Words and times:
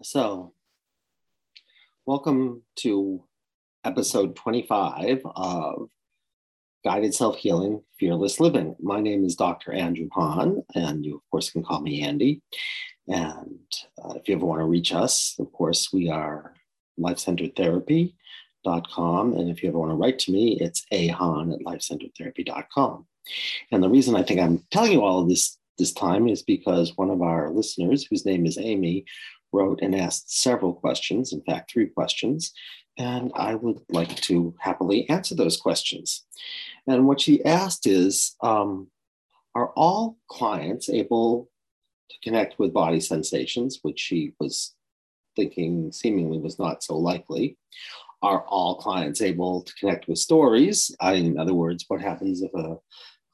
So, 0.00 0.52
welcome 2.06 2.62
to 2.76 3.24
episode 3.82 4.36
25 4.36 5.22
of 5.34 5.88
Guided 6.84 7.14
Self 7.14 7.36
Healing 7.36 7.82
Fearless 7.98 8.38
Living. 8.38 8.76
My 8.78 9.00
name 9.00 9.24
is 9.24 9.34
Dr. 9.34 9.72
Andrew 9.72 10.08
Hahn, 10.12 10.62
and 10.76 11.04
you, 11.04 11.16
of 11.16 11.22
course, 11.32 11.50
can 11.50 11.64
call 11.64 11.80
me 11.80 12.02
Andy. 12.02 12.42
And 13.08 13.58
uh, 14.00 14.12
if 14.14 14.28
you 14.28 14.36
ever 14.36 14.46
want 14.46 14.60
to 14.60 14.66
reach 14.66 14.94
us, 14.94 15.34
of 15.40 15.52
course, 15.52 15.92
we 15.92 16.08
are 16.08 16.54
lifecenteredtherapy.com. 17.00 19.32
And 19.32 19.50
if 19.50 19.64
you 19.64 19.70
ever 19.70 19.80
want 19.80 19.90
to 19.90 19.96
write 19.96 20.20
to 20.20 20.30
me, 20.30 20.58
it's 20.60 20.86
ahahn 20.92 21.52
at 21.52 21.66
lifecenteredtherapy.com. 21.66 23.04
And 23.72 23.82
the 23.82 23.90
reason 23.90 24.14
I 24.14 24.22
think 24.22 24.38
I'm 24.38 24.64
telling 24.70 24.92
you 24.92 25.02
all 25.02 25.22
of 25.22 25.28
this 25.28 25.58
this 25.78 25.92
time 25.92 26.28
is 26.28 26.42
because 26.42 26.96
one 26.96 27.10
of 27.10 27.22
our 27.22 27.50
listeners, 27.50 28.04
whose 28.04 28.26
name 28.26 28.46
is 28.46 28.58
Amy, 28.58 29.04
wrote 29.52 29.80
and 29.82 29.94
asked 29.94 30.40
several 30.40 30.72
questions, 30.72 31.32
in 31.32 31.42
fact, 31.42 31.70
three 31.70 31.86
questions. 31.86 32.52
And 32.98 33.30
I 33.34 33.54
would 33.54 33.80
like 33.90 34.16
to 34.22 34.54
happily 34.58 35.08
answer 35.08 35.34
those 35.34 35.56
questions. 35.56 36.26
And 36.86 37.06
what 37.06 37.20
she 37.20 37.44
asked 37.44 37.86
is 37.86 38.36
um, 38.42 38.88
Are 39.54 39.70
all 39.76 40.18
clients 40.28 40.88
able 40.88 41.48
to 42.10 42.16
connect 42.22 42.58
with 42.58 42.72
body 42.72 43.00
sensations, 43.00 43.78
which 43.82 44.00
she 44.00 44.32
was 44.40 44.74
thinking 45.36 45.92
seemingly 45.92 46.38
was 46.38 46.58
not 46.58 46.82
so 46.82 46.96
likely? 46.96 47.56
Are 48.20 48.42
all 48.48 48.76
clients 48.76 49.22
able 49.22 49.62
to 49.62 49.72
connect 49.74 50.08
with 50.08 50.18
stories? 50.18 50.94
I, 51.00 51.14
in 51.14 51.38
other 51.38 51.54
words, 51.54 51.84
what 51.86 52.00
happens 52.00 52.42
if 52.42 52.52
a 52.54 52.78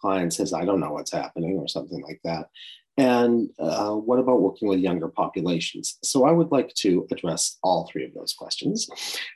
client 0.00 0.34
says, 0.34 0.52
I 0.52 0.66
don't 0.66 0.80
know 0.80 0.92
what's 0.92 1.12
happening, 1.12 1.58
or 1.58 1.68
something 1.68 2.02
like 2.02 2.20
that? 2.24 2.48
And 2.96 3.50
uh, 3.58 3.92
what 3.92 4.20
about 4.20 4.40
working 4.40 4.68
with 4.68 4.78
younger 4.78 5.08
populations? 5.08 5.98
So 6.04 6.24
I 6.24 6.30
would 6.30 6.52
like 6.52 6.72
to 6.74 7.06
address 7.10 7.58
all 7.62 7.88
three 7.90 8.04
of 8.04 8.14
those 8.14 8.34
questions 8.34 8.88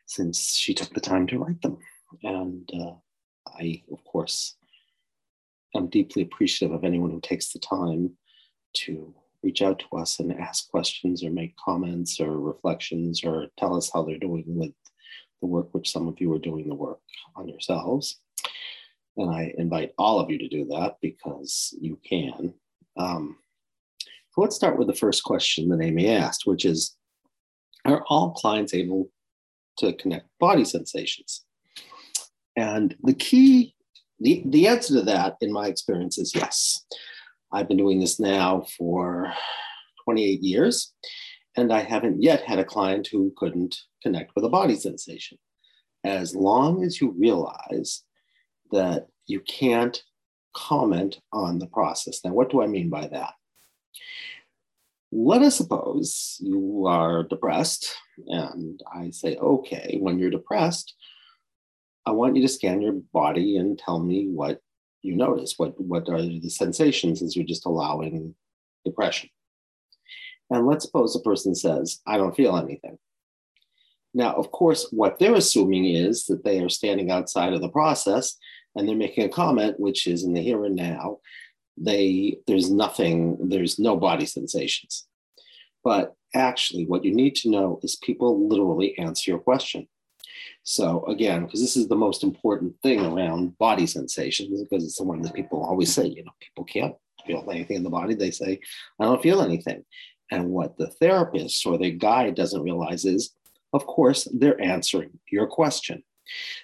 since 0.06 0.55
she 0.55 0.75
took 0.75 0.95
the 0.95 1.00
time 1.00 1.27
to 1.28 1.39
write 1.39 1.61
them. 1.62 1.78
And 2.23 2.70
uh, 2.73 2.92
I, 3.48 3.83
of 3.92 4.05
course, 4.05 4.55
am 5.75 5.89
deeply 5.89 6.23
appreciative 6.23 6.75
of 6.75 6.84
anyone 6.84 7.11
who 7.11 7.20
takes 7.20 7.53
the 7.53 7.59
time 7.59 8.12
to 8.75 9.15
reach 9.42 9.62
out 9.62 9.81
to 9.81 9.97
us 9.97 10.19
and 10.20 10.33
ask 10.33 10.69
questions 10.69 11.25
or 11.25 11.31
make 11.31 11.56
comments 11.56 12.20
or 12.20 12.41
reflections 12.41 13.25
or 13.25 13.47
tell 13.59 13.77
us 13.77 13.91
how 13.93 14.03
they're 14.03 14.19
doing 14.19 14.45
with 14.47 14.72
the 15.41 15.47
work 15.47 15.69
which 15.72 15.91
some 15.91 16.09
of 16.09 16.20
you 16.20 16.33
are 16.33 16.39
doing 16.39 16.69
the 16.69 16.75
work 16.75 17.00
on 17.37 17.48
yourselves. 17.48 18.20
And 19.17 19.31
I 19.31 19.53
invite 19.59 19.95
all 19.98 20.20
of 20.20 20.31
you 20.31 20.39
to 20.39 20.48
do 20.48 20.65
that 20.67 20.97
because 21.00 21.75
you 21.81 21.98
can. 22.05 22.55
Um, 22.97 23.37
let's 24.39 24.56
start 24.56 24.78
with 24.78 24.86
the 24.86 24.94
first 24.94 25.25
question 25.25 25.69
that 25.69 25.83
Amy 25.83 26.08
asked, 26.08 26.47
which 26.47 26.64
is 26.64 26.97
Are 27.84 28.05
all 28.08 28.33
clients 28.33 28.72
able 28.72 29.11
to 29.78 29.92
connect 29.94 30.27
body 30.39 30.64
sensations? 30.64 31.44
And 32.56 32.97
the 33.03 33.14
key, 33.14 33.75
the, 34.20 34.42
the 34.47 34.69
answer 34.69 34.94
to 34.94 35.03
that, 35.03 35.36
in 35.41 35.53
my 35.53 35.66
experience, 35.66 36.19
is 36.19 36.34
yes. 36.34 36.84
I've 37.53 37.69
been 37.69 37.77
doing 37.77 38.00
this 38.00 38.20
now 38.20 38.64
for 38.77 39.33
28 40.05 40.42
years, 40.42 40.92
and 41.56 41.72
I 41.72 41.81
haven't 41.81 42.22
yet 42.22 42.42
had 42.42 42.59
a 42.59 42.64
client 42.64 43.09
who 43.11 43.33
couldn't 43.36 43.77
connect 44.03 44.33
with 44.34 44.44
a 44.44 44.48
body 44.48 44.77
sensation. 44.77 45.39
As 46.05 46.34
long 46.34 46.84
as 46.84 47.00
you 47.00 47.14
realize 47.19 48.03
that 48.70 49.06
you 49.27 49.41
can't 49.41 50.00
comment 50.55 51.20
on 51.33 51.59
the 51.59 51.66
process. 51.66 52.20
Now, 52.25 52.33
what 52.33 52.50
do 52.50 52.62
I 52.62 52.66
mean 52.66 52.89
by 52.89 53.06
that? 53.09 53.34
Let 55.11 55.42
us 55.42 55.56
suppose 55.56 56.36
you 56.41 56.86
are 56.86 57.22
depressed, 57.22 57.94
and 58.27 58.81
I 58.94 59.11
say, 59.11 59.36
okay, 59.36 59.98
when 60.00 60.19
you're 60.19 60.31
depressed, 60.31 60.94
I 62.04 62.10
want 62.10 62.37
you 62.37 62.43
to 62.43 62.49
scan 62.49 62.82
your 62.82 62.94
body 63.12 63.56
and 63.56 63.78
tell 63.78 64.00
me 64.00 64.28
what 64.28 64.60
you 65.03 65.16
notice. 65.16 65.54
What, 65.56 65.81
what 65.81 66.09
are 66.09 66.22
the 66.22 66.49
sensations 66.49 67.22
as 67.22 67.37
you're 67.37 67.47
just 67.47 67.66
allowing 67.66 68.34
depression? 68.84 69.31
And 70.50 70.66
let's 70.66 70.84
suppose 70.84 71.15
a 71.15 71.20
person 71.20 71.55
says, 71.55 72.00
I 72.06 72.16
don't 72.16 72.37
feel 72.37 72.56
anything. 72.56 72.99
Now, 74.15 74.32
of 74.34 74.50
course, 74.50 74.88
what 74.91 75.19
they're 75.19 75.34
assuming 75.34 75.84
is 75.84 76.25
that 76.26 76.44
they 76.44 76.60
are 76.62 76.70
standing 76.70 77.10
outside 77.10 77.53
of 77.53 77.60
the 77.60 77.69
process 77.69 78.37
and 78.75 78.88
they're 78.88 78.97
making 78.97 79.25
a 79.25 79.28
comment, 79.28 79.78
which 79.78 80.06
is 80.06 80.25
in 80.25 80.32
the 80.32 80.41
here 80.41 80.65
and 80.65 80.76
now, 80.76 81.19
they 81.81 82.39
there's 82.47 82.71
nothing 82.71 83.49
there's 83.49 83.78
no 83.78 83.97
body 83.97 84.27
sensations. 84.27 85.06
But 85.84 86.15
actually 86.34 86.87
what 86.87 87.05
you 87.05 87.15
need 87.15 87.34
to 87.37 87.50
know 87.50 87.81
is 87.83 87.97
people 87.97 88.49
literally 88.49 88.99
answer 88.99 89.31
your 89.31 89.41
question. 89.41 89.88
So 90.62 91.05
again 91.06 91.44
because 91.44 91.61
this 91.61 91.77
is 91.77 91.88
the 91.88 91.97
most 91.97 92.22
important 92.22 92.75
thing 92.83 93.05
around 93.05 93.56
body 93.59 93.87
sensations 93.87 94.62
because 94.62 94.84
it's 94.84 94.99
the 94.99 95.05
one 95.05 95.22
that 95.22 95.34
people 95.34 95.62
always 95.62 95.93
say 95.93 96.06
you 96.06 96.25
know 96.25 96.33
people 96.41 96.65
can't 96.65 96.94
feel 97.27 97.47
anything 97.50 97.77
in 97.77 97.83
the 97.83 97.91
body. 97.91 98.15
They 98.15 98.31
say 98.31 98.61
i 99.00 99.05
don't 99.05 99.22
feel 99.22 99.43
anything. 99.43 99.84
And 100.31 100.50
what 100.50 100.77
the 100.77 100.88
therapist 100.88 101.65
or 101.67 101.78
the 101.78 101.91
guide 101.91 102.34
doesn't 102.34 102.62
realize 102.62 103.05
is 103.05 103.34
of 103.72 103.87
course 103.87 104.28
they're 104.33 104.61
answering 104.61 105.19
your 105.31 105.47
question. 105.47 106.03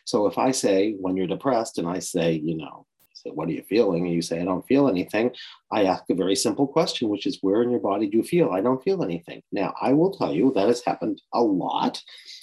So 0.04 0.26
if 0.26 0.36
i 0.38 0.50
say 0.50 0.92
when 1.00 1.16
you're 1.16 1.26
depressed 1.26 1.78
and 1.78 1.88
i 1.88 1.98
say 1.98 2.32
you 2.32 2.56
know 2.56 2.86
say, 3.24 3.32
What 3.32 3.48
are 3.48 3.52
you 3.52 3.62
feeling? 3.62 4.06
And 4.06 4.14
you 4.14 4.22
say, 4.22 4.40
I 4.40 4.44
don't 4.44 4.66
feel 4.66 4.88
anything. 4.88 5.30
I 5.72 5.84
ask 5.84 6.04
a 6.10 6.14
very 6.14 6.36
simple 6.36 6.66
question, 6.66 7.08
which 7.08 7.26
is, 7.26 7.38
Where 7.40 7.62
in 7.62 7.70
your 7.70 7.80
body 7.80 8.08
do 8.08 8.18
you 8.18 8.22
feel? 8.22 8.50
I 8.50 8.60
don't 8.60 8.82
feel 8.82 9.02
anything. 9.02 9.42
Now, 9.52 9.74
I 9.80 9.92
will 9.92 10.12
tell 10.12 10.32
you 10.32 10.52
that 10.54 10.68
has 10.68 10.84
happened 10.84 11.20
a 11.32 11.42
lot. 11.42 12.00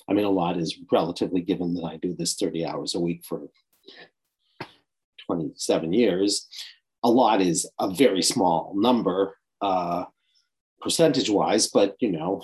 I 0.10 0.14
mean, 0.14 0.26
a 0.26 0.30
lot 0.30 0.58
is 0.58 0.78
relatively 0.92 1.42
given 1.42 1.74
that 1.76 1.86
I 1.86 1.98
do 1.98 2.14
this 2.14 2.36
30 2.36 2.66
hours 2.66 2.96
a 2.96 3.00
week 3.00 3.24
for 3.28 3.48
27 5.28 5.94
years. 5.94 6.48
A 7.04 7.10
lot 7.10 7.42
is 7.42 7.70
a 7.80 7.94
very 7.94 8.22
small 8.22 8.74
number 8.76 9.38
uh, 9.62 10.06
percentage 10.82 11.30
wise, 11.30 11.68
but 11.68 11.96
you 12.00 12.12
know, 12.12 12.42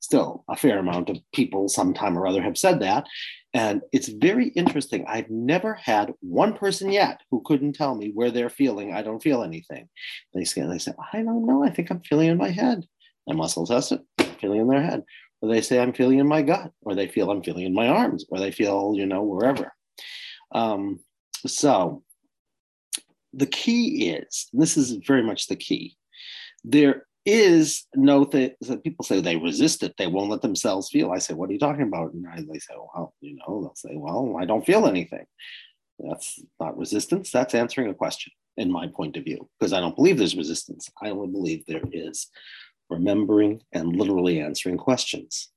still 0.00 0.44
a 0.48 0.56
fair 0.56 0.78
amount 0.78 1.08
of 1.08 1.18
people 1.32 1.68
sometime 1.68 2.16
or 2.16 2.26
other 2.26 2.42
have 2.42 2.58
said 2.58 2.80
that. 2.80 3.06
And 3.54 3.80
it's 3.92 4.08
very 4.08 4.48
interesting. 4.48 5.04
I've 5.08 5.30
never 5.30 5.74
had 5.74 6.12
one 6.20 6.52
person 6.52 6.92
yet 6.92 7.20
who 7.30 7.42
couldn't 7.44 7.72
tell 7.72 7.94
me 7.94 8.10
where 8.12 8.30
they're 8.30 8.50
feeling. 8.50 8.92
I 8.92 9.02
don't 9.02 9.22
feel 9.22 9.42
anything. 9.42 9.88
They 10.34 10.44
say, 10.44 10.66
they 10.66 10.78
say, 10.78 10.92
I 11.12 11.22
don't 11.22 11.46
know. 11.46 11.64
I 11.64 11.70
think 11.70 11.90
I'm 11.90 12.02
feeling 12.02 12.28
in 12.28 12.36
my 12.36 12.50
head. 12.50 12.84
I 13.28 13.32
muscle 13.32 13.66
test 13.66 13.92
it, 13.92 14.02
feeling 14.40 14.60
in 14.60 14.68
their 14.68 14.82
head. 14.82 15.02
Or 15.40 15.48
they 15.48 15.60
say 15.60 15.80
I'm 15.80 15.92
feeling 15.92 16.18
in 16.18 16.28
my 16.28 16.42
gut, 16.42 16.70
or 16.82 16.94
they 16.94 17.08
feel 17.08 17.30
I'm 17.30 17.42
feeling 17.42 17.64
in 17.64 17.74
my 17.74 17.88
arms, 17.88 18.24
or 18.28 18.38
they 18.38 18.50
feel, 18.50 18.92
you 18.94 19.06
know, 19.06 19.22
wherever. 19.22 19.72
Um, 20.52 21.00
so 21.46 22.02
the 23.32 23.46
key 23.46 24.10
is, 24.10 24.48
this 24.52 24.76
is 24.76 24.92
very 25.06 25.22
much 25.22 25.46
the 25.46 25.56
key. 25.56 25.96
There 26.64 27.05
is 27.26 27.86
no 27.94 28.24
thing 28.24 28.52
that 28.62 28.84
people 28.84 29.04
say 29.04 29.20
they 29.20 29.36
resist 29.36 29.82
it, 29.82 29.94
they 29.98 30.06
won't 30.06 30.30
let 30.30 30.42
themselves 30.42 30.88
feel. 30.88 31.10
I 31.10 31.18
say, 31.18 31.34
What 31.34 31.50
are 31.50 31.52
you 31.52 31.58
talking 31.58 31.82
about? 31.82 32.12
And 32.12 32.26
I, 32.26 32.36
they 32.36 32.58
say, 32.58 32.74
Well, 32.76 33.14
you 33.20 33.36
know, 33.36 33.60
they'll 33.60 33.74
say, 33.74 33.96
Well, 33.96 34.36
I 34.40 34.44
don't 34.44 34.64
feel 34.64 34.86
anything. 34.86 35.26
That's 35.98 36.40
not 36.60 36.78
resistance, 36.78 37.30
that's 37.30 37.54
answering 37.54 37.88
a 37.88 37.94
question, 37.94 38.32
in 38.56 38.70
my 38.70 38.86
point 38.86 39.16
of 39.16 39.24
view, 39.24 39.48
because 39.58 39.72
I 39.72 39.80
don't 39.80 39.96
believe 39.96 40.18
there's 40.18 40.36
resistance. 40.36 40.90
I 41.02 41.10
only 41.10 41.28
believe 41.28 41.64
there 41.66 41.82
is 41.90 42.28
remembering 42.88 43.62
and 43.72 43.96
literally 43.96 44.40
answering 44.40 44.76
questions. 44.76 45.48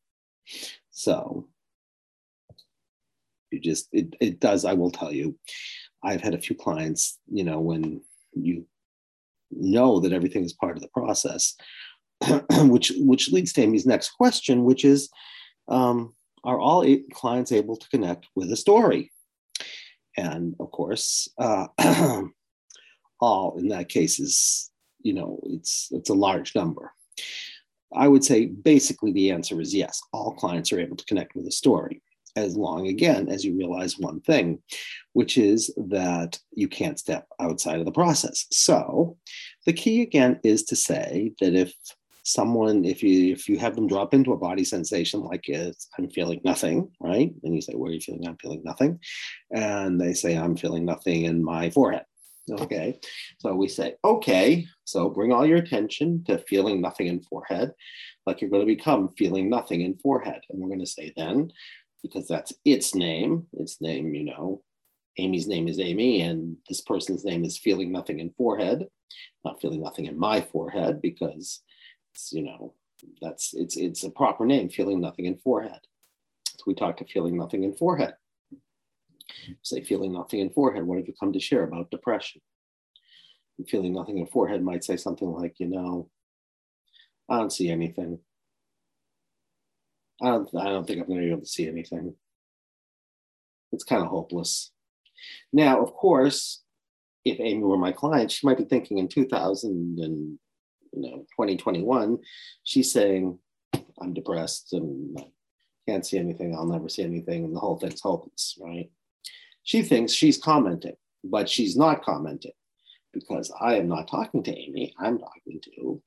So 0.91 1.47
you 3.51 3.59
just, 3.59 3.89
it, 3.91 4.15
it 4.19 4.39
does, 4.39 4.65
I 4.65 4.73
will 4.73 4.91
tell 4.91 5.11
you, 5.11 5.37
I've 6.03 6.21
had 6.21 6.33
a 6.33 6.41
few 6.41 6.55
clients, 6.55 7.19
you 7.27 7.43
know, 7.43 7.59
when 7.59 8.01
you 8.33 8.65
know 9.51 9.99
that 9.99 10.13
everything 10.13 10.43
is 10.43 10.53
part 10.53 10.75
of 10.75 10.81
the 10.81 10.89
process, 10.89 11.55
which 12.61 12.91
which 12.97 13.31
leads 13.31 13.53
to 13.53 13.61
Amy's 13.61 13.85
next 13.85 14.11
question, 14.11 14.63
which 14.63 14.85
is, 14.85 15.09
um, 15.67 16.13
are 16.43 16.59
all 16.59 16.85
clients 17.13 17.51
able 17.51 17.77
to 17.77 17.89
connect 17.89 18.27
with 18.35 18.51
a 18.51 18.55
story? 18.55 19.11
And 20.17 20.55
of 20.59 20.71
course, 20.71 21.29
uh, 21.37 21.67
all 23.21 23.57
in 23.57 23.69
that 23.69 23.89
case 23.89 24.19
is 24.19 24.71
you 25.01 25.13
know 25.13 25.39
it's 25.45 25.89
it's 25.91 26.09
a 26.09 26.13
large 26.13 26.55
number. 26.55 26.93
I 27.93 28.07
would 28.07 28.23
say 28.23 28.45
basically 28.45 29.11
the 29.11 29.31
answer 29.31 29.59
is 29.59 29.73
yes. 29.73 30.01
All 30.13 30.33
clients 30.33 30.71
are 30.71 30.79
able 30.79 30.95
to 30.95 31.05
connect 31.05 31.35
with 31.35 31.47
a 31.47 31.51
story 31.51 32.01
as 32.35 32.55
long 32.55 32.87
again 32.87 33.29
as 33.29 33.43
you 33.43 33.57
realize 33.57 33.97
one 33.97 34.21
thing, 34.21 34.59
which 35.13 35.37
is 35.37 35.73
that 35.77 36.39
you 36.51 36.67
can't 36.67 36.99
step 36.99 37.27
outside 37.39 37.79
of 37.79 37.85
the 37.85 37.91
process. 37.91 38.45
So 38.51 39.17
the 39.65 39.73
key 39.73 40.01
again 40.01 40.39
is 40.43 40.63
to 40.65 40.75
say 40.75 41.33
that 41.39 41.55
if 41.55 41.73
someone 42.23 42.85
if 42.85 43.01
you 43.01 43.31
if 43.31 43.49
you 43.49 43.57
have 43.57 43.75
them 43.75 43.87
drop 43.87 44.13
into 44.13 44.33
a 44.33 44.37
body 44.37 44.63
sensation 44.63 45.21
like 45.21 45.47
it's 45.47 45.87
i'm 45.97 46.09
feeling 46.09 46.39
nothing 46.43 46.87
right? 46.99 47.33
And 47.43 47.55
you 47.55 47.61
say 47.61 47.73
where 47.73 47.89
are 47.89 47.93
you 47.93 48.01
feeling? 48.01 48.27
I'm 48.27 48.37
feeling 48.37 48.61
nothing. 48.63 48.99
And 49.51 49.99
they 49.99 50.13
say 50.13 50.37
i'm 50.37 50.55
feeling 50.55 50.85
nothing 50.85 51.23
in 51.23 51.43
my 51.43 51.69
forehead. 51.71 52.03
Okay. 52.51 52.99
So 53.39 53.55
we 53.55 53.67
say 53.67 53.95
okay 54.03 54.65
so 54.83 55.09
bring 55.09 55.31
all 55.31 55.45
your 55.45 55.57
attention 55.57 56.23
to 56.25 56.37
feeling 56.39 56.81
nothing 56.81 57.07
in 57.07 57.21
forehead 57.21 57.71
like 58.29 58.41
you're 58.41 58.49
going 58.51 58.65
to 58.65 58.75
become 58.75 59.09
feeling 59.17 59.49
nothing 59.49 59.81
in 59.81 59.97
forehead. 59.97 60.41
And 60.49 60.59
we're 60.59 60.67
going 60.67 60.79
to 60.79 60.85
say 60.85 61.11
then, 61.17 61.51
because 62.01 62.27
that's 62.27 62.53
its 62.65 62.95
name, 62.95 63.47
its 63.53 63.81
name, 63.81 64.13
you 64.13 64.25
know, 64.25 64.61
Amy's 65.17 65.47
name 65.47 65.67
is 65.67 65.79
Amy, 65.79 66.21
and 66.21 66.55
this 66.67 66.81
person's 66.81 67.25
name 67.25 67.43
is 67.43 67.57
feeling 67.57 67.91
nothing 67.91 68.19
in 68.19 68.31
forehead, 68.31 68.87
not 69.43 69.59
feeling 69.59 69.81
nothing 69.81 70.05
in 70.05 70.17
my 70.17 70.41
forehead, 70.41 71.01
because 71.01 71.61
it's, 72.13 72.31
you 72.31 72.43
know, 72.43 72.73
that's 73.21 73.53
it's 73.53 73.77
it's 73.77 74.03
a 74.03 74.09
proper 74.09 74.45
name, 74.45 74.69
feeling 74.69 75.01
nothing 75.01 75.25
in 75.25 75.37
forehead. 75.37 75.79
So 76.45 76.63
we 76.67 76.75
talk 76.75 76.97
to 76.97 77.05
feeling 77.05 77.37
nothing 77.37 77.63
in 77.63 77.73
forehead. 77.75 78.13
Say 79.61 79.83
feeling 79.83 80.13
nothing 80.13 80.39
in 80.39 80.49
forehead. 80.49 80.85
What 80.85 80.97
have 80.97 81.07
you 81.07 81.13
come 81.19 81.33
to 81.33 81.39
share 81.39 81.63
about 81.63 81.91
depression? 81.91 82.41
And 83.57 83.69
feeling 83.69 83.93
nothing 83.93 84.17
in 84.17 84.27
forehead 84.27 84.63
might 84.63 84.83
say 84.83 84.97
something 84.97 85.29
like, 85.29 85.59
you 85.59 85.67
know, 85.67 86.09
I 87.29 87.37
don't 87.37 87.53
see 87.53 87.69
anything. 87.69 88.19
I 90.21 90.29
don't, 90.29 90.49
I 90.55 90.65
don't 90.65 90.85
think 90.85 90.99
I'm 90.99 91.07
going 91.07 91.19
to 91.19 91.25
be 91.25 91.31
able 91.31 91.41
to 91.41 91.47
see 91.47 91.67
anything. 91.67 92.15
It's 93.71 93.83
kind 93.83 94.01
of 94.01 94.09
hopeless. 94.09 94.71
Now, 95.53 95.81
of 95.81 95.93
course, 95.93 96.61
if 97.25 97.39
Amy 97.39 97.63
were 97.63 97.77
my 97.77 97.91
client, 97.91 98.31
she 98.31 98.47
might 98.47 98.57
be 98.57 98.65
thinking 98.65 98.97
in 98.97 99.07
2000 99.07 99.99
and 99.99 100.39
you 100.93 101.01
know 101.01 101.17
2021, 101.37 102.17
she's 102.63 102.91
saying, 102.91 103.37
"I'm 104.01 104.13
depressed 104.13 104.73
and 104.73 105.19
can't 105.87 106.05
see 106.05 106.17
anything. 106.17 106.55
I'll 106.55 106.65
never 106.65 106.89
see 106.89 107.03
anything, 107.03 107.43
and 107.43 107.55
the 107.55 107.59
whole 107.59 107.77
thing's 107.77 108.01
hopeless." 108.01 108.57
Right? 108.59 108.89
She 109.63 109.83
thinks 109.83 110.13
she's 110.13 110.37
commenting, 110.37 110.95
but 111.23 111.49
she's 111.49 111.75
not 111.75 112.03
commenting 112.03 112.53
because 113.13 113.51
I 113.59 113.75
am 113.75 113.87
not 113.87 114.07
talking 114.07 114.43
to 114.43 114.57
Amy. 114.57 114.93
I'm 114.99 115.19
talking 115.19 115.59
to 115.63 116.01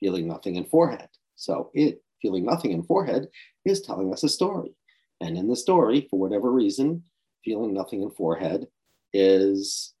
feeling 0.00 0.28
nothing 0.28 0.56
in 0.56 0.64
forehead. 0.64 1.08
So 1.36 1.70
it 1.74 2.02
feeling 2.20 2.44
nothing 2.44 2.72
in 2.72 2.82
forehead 2.82 3.28
is 3.64 3.80
telling 3.80 4.12
us 4.12 4.22
a 4.22 4.28
story. 4.28 4.74
And 5.20 5.36
in 5.36 5.48
the 5.48 5.56
story, 5.56 6.06
for 6.10 6.18
whatever 6.18 6.50
reason, 6.50 7.02
feeling 7.44 7.74
nothing 7.74 8.02
in 8.02 8.10
forehead 8.10 8.66
is 9.12 9.94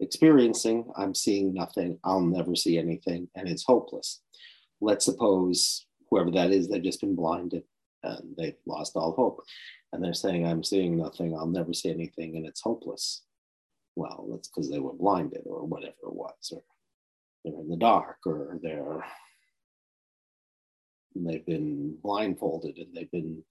experiencing, 0.00 0.90
I'm 0.96 1.14
seeing 1.14 1.54
nothing, 1.54 1.98
I'll 2.04 2.20
never 2.20 2.54
see 2.56 2.78
anything, 2.78 3.28
and 3.34 3.48
it's 3.48 3.64
hopeless. 3.64 4.22
Let's 4.80 5.04
suppose 5.04 5.86
whoever 6.10 6.30
that 6.32 6.50
is, 6.50 6.68
they've 6.68 6.82
just 6.82 7.00
been 7.00 7.14
blinded 7.14 7.64
and 8.02 8.34
they've 8.36 8.56
lost 8.66 8.96
all 8.96 9.12
hope. 9.12 9.42
And 9.92 10.02
they're 10.02 10.12
saying, 10.14 10.46
I'm 10.46 10.64
seeing 10.64 10.96
nothing, 10.96 11.34
I'll 11.34 11.46
never 11.46 11.72
see 11.72 11.90
anything, 11.90 12.36
and 12.36 12.46
it's 12.46 12.60
hopeless. 12.60 13.22
Well, 13.96 14.26
that's 14.30 14.48
because 14.48 14.70
they 14.70 14.80
were 14.80 14.92
blinded 14.92 15.42
or 15.46 15.64
whatever 15.64 15.94
it 16.02 16.14
was, 16.14 16.52
or 16.52 16.62
they're 17.44 17.60
in 17.60 17.68
the 17.68 17.76
dark, 17.76 18.18
or 18.26 18.58
they're 18.62 19.04
they've 21.14 21.46
been 21.46 21.96
blindfolded 22.02 22.78
and 22.78 22.94
they've 22.94 23.10
been, 23.10 23.42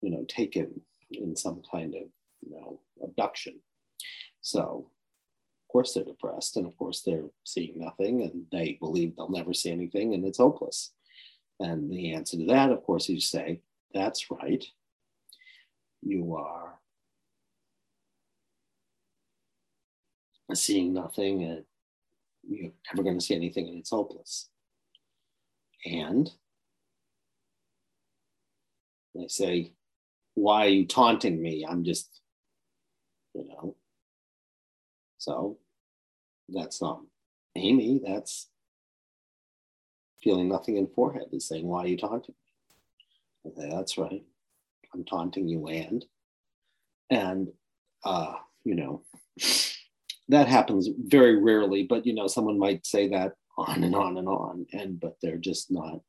you 0.00 0.10
know, 0.10 0.24
taken 0.28 0.80
in 1.10 1.34
some 1.36 1.62
kind 1.70 1.94
of 1.94 2.02
you 2.42 2.50
know, 2.50 2.80
abduction. 3.02 3.60
So, 4.40 4.86
of 5.62 5.72
course, 5.72 5.94
they're 5.94 6.04
depressed, 6.04 6.56
and 6.56 6.66
of 6.66 6.76
course, 6.76 7.02
they're 7.02 7.30
seeing 7.44 7.74
nothing, 7.76 8.22
and 8.22 8.44
they 8.50 8.76
believe 8.80 9.16
they'll 9.16 9.30
never 9.30 9.54
see 9.54 9.70
anything, 9.70 10.14
and 10.14 10.24
it's 10.24 10.38
hopeless. 10.38 10.92
And 11.60 11.90
the 11.90 12.12
answer 12.14 12.36
to 12.36 12.46
that, 12.46 12.70
of 12.70 12.82
course, 12.82 13.08
is 13.08 13.28
say, 13.28 13.60
that's 13.94 14.30
right. 14.30 14.64
You 16.02 16.34
are 16.34 16.78
seeing 20.54 20.92
nothing, 20.92 21.44
and 21.44 21.64
you're 22.46 22.72
never 22.92 23.02
going 23.02 23.18
to 23.18 23.24
see 23.24 23.34
anything, 23.34 23.68
and 23.68 23.78
it's 23.78 23.90
hopeless. 23.90 24.48
And 25.86 26.30
they 29.14 29.28
say, 29.28 29.72
Why 30.34 30.66
are 30.66 30.70
you 30.70 30.86
taunting 30.86 31.40
me? 31.40 31.66
I'm 31.68 31.84
just 31.84 32.20
you 33.34 33.48
know. 33.48 33.76
So 35.18 35.58
that's 36.48 36.82
not 36.82 37.00
Amy, 37.56 38.00
that's 38.04 38.48
feeling 40.22 40.48
nothing 40.48 40.76
in 40.76 40.86
forehead 40.86 41.26
is 41.32 41.48
saying, 41.48 41.66
Why 41.66 41.84
are 41.84 41.88
you 41.88 41.96
taunting 41.96 42.34
me? 43.44 43.50
I 43.50 43.60
say, 43.60 43.70
That's 43.70 43.98
right. 43.98 44.22
I'm 44.94 45.04
taunting 45.04 45.48
you 45.48 45.66
and 45.68 46.04
and 47.10 47.48
uh, 48.04 48.34
you 48.64 48.74
know, 48.74 49.02
that 50.28 50.48
happens 50.48 50.88
very 50.98 51.36
rarely, 51.36 51.84
but 51.84 52.06
you 52.06 52.14
know, 52.14 52.26
someone 52.26 52.58
might 52.58 52.86
say 52.86 53.08
that 53.08 53.32
on 53.58 53.84
and 53.84 53.94
on 53.94 54.16
and 54.16 54.28
on, 54.28 54.66
and 54.72 54.98
but 54.98 55.16
they're 55.22 55.36
just 55.36 55.70
not, 55.70 56.00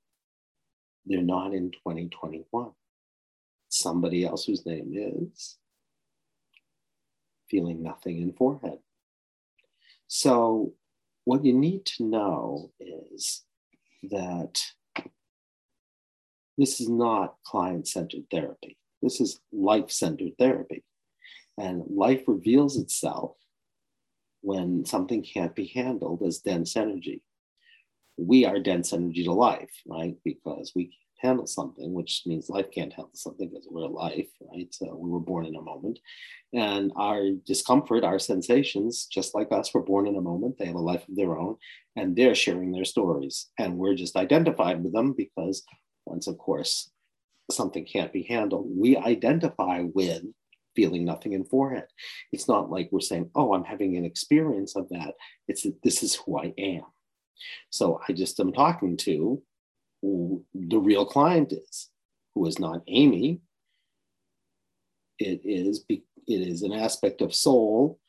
they're 1.05 1.21
not 1.21 1.53
in 1.53 1.71
2021. 1.71 2.71
Somebody 3.73 4.23
else 4.23 4.45
whose 4.45 4.67
name 4.67 4.91
is 4.93 5.57
feeling 7.49 7.81
nothing 7.81 8.21
in 8.21 8.31
forehead. 8.31 8.77
So, 10.07 10.73
what 11.25 11.43
you 11.43 11.53
need 11.53 11.83
to 11.97 12.03
know 12.03 12.71
is 12.79 13.43
that 14.11 14.61
this 16.55 16.79
is 16.79 16.87
not 16.87 17.37
client 17.43 17.87
centered 17.87 18.25
therapy. 18.29 18.77
This 19.01 19.19
is 19.19 19.39
life 19.51 19.89
centered 19.89 20.37
therapy. 20.37 20.83
And 21.57 21.83
life 21.89 22.21
reveals 22.27 22.77
itself 22.77 23.37
when 24.41 24.85
something 24.85 25.23
can't 25.23 25.55
be 25.55 25.65
handled 25.73 26.21
as 26.21 26.39
dense 26.39 26.77
energy. 26.77 27.23
We 28.17 28.45
are 28.45 28.59
dense 28.59 28.93
energy 28.93 29.23
to 29.23 29.33
life, 29.33 29.71
right? 29.87 30.15
Because 30.23 30.73
we 30.75 30.95
handle 31.23 31.47
something, 31.47 31.93
which 31.93 32.23
means 32.25 32.49
life 32.49 32.69
can't 32.71 32.93
handle 32.93 33.11
something 33.13 33.49
because 33.49 33.67
we're 33.69 33.87
life, 33.87 34.27
right? 34.41 34.67
So 34.73 34.93
we 34.95 35.09
were 35.09 35.19
born 35.19 35.45
in 35.45 35.55
a 35.55 35.61
moment. 35.61 35.99
And 36.53 36.91
our 36.95 37.31
discomfort, 37.45 38.03
our 38.03 38.19
sensations, 38.19 39.07
just 39.11 39.33
like 39.33 39.51
us, 39.51 39.73
were 39.73 39.81
born 39.81 40.05
in 40.05 40.17
a 40.17 40.21
moment. 40.21 40.57
They 40.57 40.65
have 40.65 40.75
a 40.75 40.79
life 40.79 41.07
of 41.07 41.15
their 41.15 41.37
own 41.37 41.55
and 41.95 42.15
they're 42.15 42.35
sharing 42.35 42.71
their 42.71 42.85
stories. 42.85 43.47
And 43.57 43.77
we're 43.77 43.95
just 43.95 44.15
identified 44.15 44.83
with 44.83 44.93
them 44.93 45.13
because 45.17 45.63
once, 46.05 46.27
of 46.27 46.37
course, 46.37 46.91
something 47.49 47.85
can't 47.85 48.13
be 48.13 48.23
handled, 48.23 48.67
we 48.69 48.97
identify 48.97 49.81
with 49.93 50.23
feeling 50.75 51.05
nothing 51.05 51.33
in 51.33 51.43
forehead. 51.45 51.85
It's 52.31 52.47
not 52.47 52.69
like 52.69 52.89
we're 52.91 52.99
saying, 52.99 53.29
oh, 53.35 53.53
I'm 53.53 53.63
having 53.63 53.95
an 53.95 54.05
experience 54.05 54.75
of 54.75 54.89
that. 54.89 55.13
It's 55.47 55.63
that 55.63 55.81
this 55.83 56.03
is 56.03 56.15
who 56.15 56.39
I 56.39 56.53
am. 56.57 56.83
So 57.69 57.99
I 58.07 58.13
just 58.13 58.39
am 58.39 58.53
talking 58.53 58.97
to 58.97 59.41
who 60.03 60.43
the 60.53 60.77
real 60.77 61.05
client 61.05 61.53
is, 61.53 61.89
who 62.35 62.45
is 62.45 62.59
not 62.59 62.81
Amy. 62.87 63.39
It 65.17 65.41
is 65.45 65.85
it 65.87 66.03
is 66.27 66.61
an 66.61 66.73
aspect 66.73 67.21
of 67.21 67.33
soul 67.33 67.99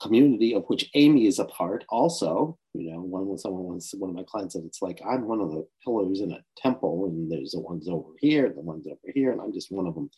community 0.00 0.54
of 0.54 0.64
which 0.66 0.90
Amy 0.94 1.26
is 1.26 1.38
a 1.38 1.44
part. 1.46 1.84
Also, 1.88 2.58
you 2.72 2.90
know, 2.90 3.00
one 3.00 3.26
when 3.26 3.38
someone 3.38 3.64
once 3.64 3.92
one 3.96 4.10
of 4.10 4.16
my 4.16 4.22
clients 4.28 4.54
said 4.54 4.62
it's 4.64 4.80
like 4.80 5.00
I'm 5.04 5.26
one 5.26 5.40
of 5.40 5.50
the 5.50 5.66
pillars 5.82 6.20
in 6.20 6.30
a 6.30 6.44
temple, 6.56 7.06
and 7.06 7.30
there's 7.30 7.52
the 7.52 7.60
ones 7.60 7.88
over 7.88 8.10
here, 8.20 8.52
the 8.54 8.60
ones 8.60 8.86
over 8.86 9.12
here, 9.12 9.32
and 9.32 9.40
I'm 9.40 9.52
just 9.52 9.72
one 9.72 9.86
of 9.86 9.94
them. 9.94 10.10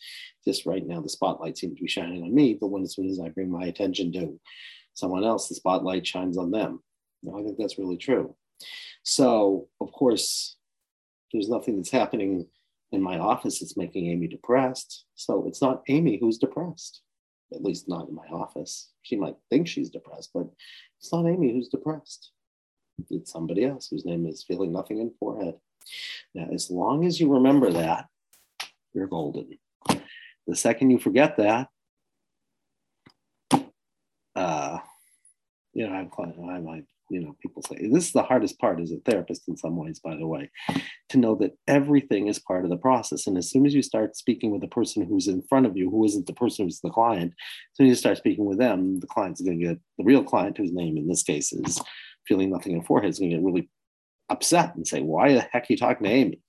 Just 0.45 0.67
right 0.67 0.85
now, 0.85 1.01
the 1.01 1.09
spotlight 1.09 1.57
seems 1.57 1.77
to 1.77 1.83
be 1.83 1.89
shining 1.89 2.21
on 2.23 2.33
me, 2.33 2.57
but 2.59 2.67
when 2.67 2.83
as 2.83 2.93
soon 2.93 3.09
as 3.09 3.19
I 3.19 3.29
bring 3.29 3.49
my 3.49 3.65
attention 3.65 4.11
to 4.13 4.39
someone 4.93 5.23
else, 5.23 5.47
the 5.47 5.55
spotlight 5.55 6.05
shines 6.05 6.37
on 6.37 6.51
them. 6.51 6.83
No, 7.23 7.39
I 7.39 7.43
think 7.43 7.57
that's 7.57 7.79
really 7.79 7.97
true. 7.97 8.35
So, 9.03 9.67
of 9.79 9.91
course, 9.91 10.56
there's 11.31 11.49
nothing 11.49 11.77
that's 11.77 11.91
happening 11.91 12.47
in 12.91 13.01
my 13.01 13.19
office 13.19 13.59
that's 13.59 13.77
making 13.77 14.07
Amy 14.07 14.27
depressed. 14.27 15.05
So 15.15 15.45
it's 15.47 15.61
not 15.61 15.83
Amy 15.87 16.17
who's 16.19 16.37
depressed, 16.37 17.01
at 17.53 17.63
least 17.63 17.89
not 17.89 18.07
in 18.07 18.15
my 18.15 18.27
office. 18.31 18.91
She 19.01 19.15
might 19.15 19.35
think 19.49 19.67
she's 19.67 19.89
depressed, 19.89 20.31
but 20.33 20.47
it's 20.99 21.11
not 21.11 21.27
Amy 21.27 21.51
who's 21.53 21.69
depressed. 21.69 22.31
It's 23.09 23.31
somebody 23.31 23.65
else 23.65 23.89
whose 23.89 24.05
name 24.05 24.25
is 24.25 24.43
feeling 24.43 24.71
nothing 24.71 24.99
in 24.99 25.11
forehead. 25.19 25.55
Now, 26.33 26.47
as 26.53 26.69
long 26.71 27.05
as 27.05 27.19
you 27.19 27.31
remember 27.33 27.71
that, 27.71 28.07
you're 28.93 29.07
golden. 29.07 29.57
The 30.47 30.55
second 30.55 30.89
you 30.89 30.97
forget 30.97 31.37
that, 31.37 31.67
uh, 34.35 34.77
you 35.73 35.87
know, 35.87 35.93
I'm, 35.93 36.09
I 36.49 36.59
might 36.59 36.85
you 37.09 37.21
know 37.21 37.35
people 37.41 37.61
say 37.61 37.87
this 37.87 38.07
is 38.07 38.13
the 38.13 38.23
hardest 38.23 38.59
part 38.59 38.79
as 38.79 38.91
a 38.91 38.97
therapist 38.97 39.47
in 39.47 39.55
some 39.55 39.75
ways 39.77 39.99
by 39.99 40.15
the 40.15 40.27
way 40.27 40.49
to 41.09 41.17
know 41.17 41.35
that 41.35 41.57
everything 41.67 42.27
is 42.27 42.39
part 42.39 42.63
of 42.63 42.69
the 42.69 42.77
process. 42.77 43.27
And 43.27 43.37
as 43.37 43.49
soon 43.49 43.65
as 43.65 43.73
you 43.73 43.81
start 43.81 44.17
speaking 44.17 44.51
with 44.51 44.61
the 44.61 44.67
person 44.67 45.05
who's 45.05 45.27
in 45.27 45.41
front 45.43 45.65
of 45.65 45.77
you 45.77 45.89
who 45.89 46.03
isn't 46.05 46.25
the 46.25 46.33
person 46.33 46.65
who's 46.65 46.81
the 46.81 46.89
client 46.89 47.33
as 47.33 47.77
soon 47.77 47.87
as 47.87 47.91
you 47.91 47.95
start 47.95 48.17
speaking 48.17 48.45
with 48.45 48.57
them 48.57 48.99
the 48.99 49.07
client's 49.07 49.41
going 49.41 49.59
to 49.59 49.65
get 49.65 49.79
the 49.97 50.03
real 50.03 50.23
client 50.23 50.57
whose 50.57 50.73
name 50.73 50.97
in 50.97 51.07
this 51.07 51.23
case 51.23 51.53
is 51.53 51.81
feeling 52.27 52.49
nothing 52.49 52.73
in 52.73 52.83
forehead 52.83 53.09
is 53.09 53.19
going 53.19 53.31
to 53.31 53.37
get 53.37 53.45
really 53.45 53.69
upset 54.29 54.75
and 54.75 54.85
say 54.85 55.01
why 55.01 55.33
the 55.33 55.39
heck 55.39 55.63
are 55.63 55.67
you 55.69 55.77
talking 55.77 56.03
to 56.03 56.11
amy? 56.11 56.41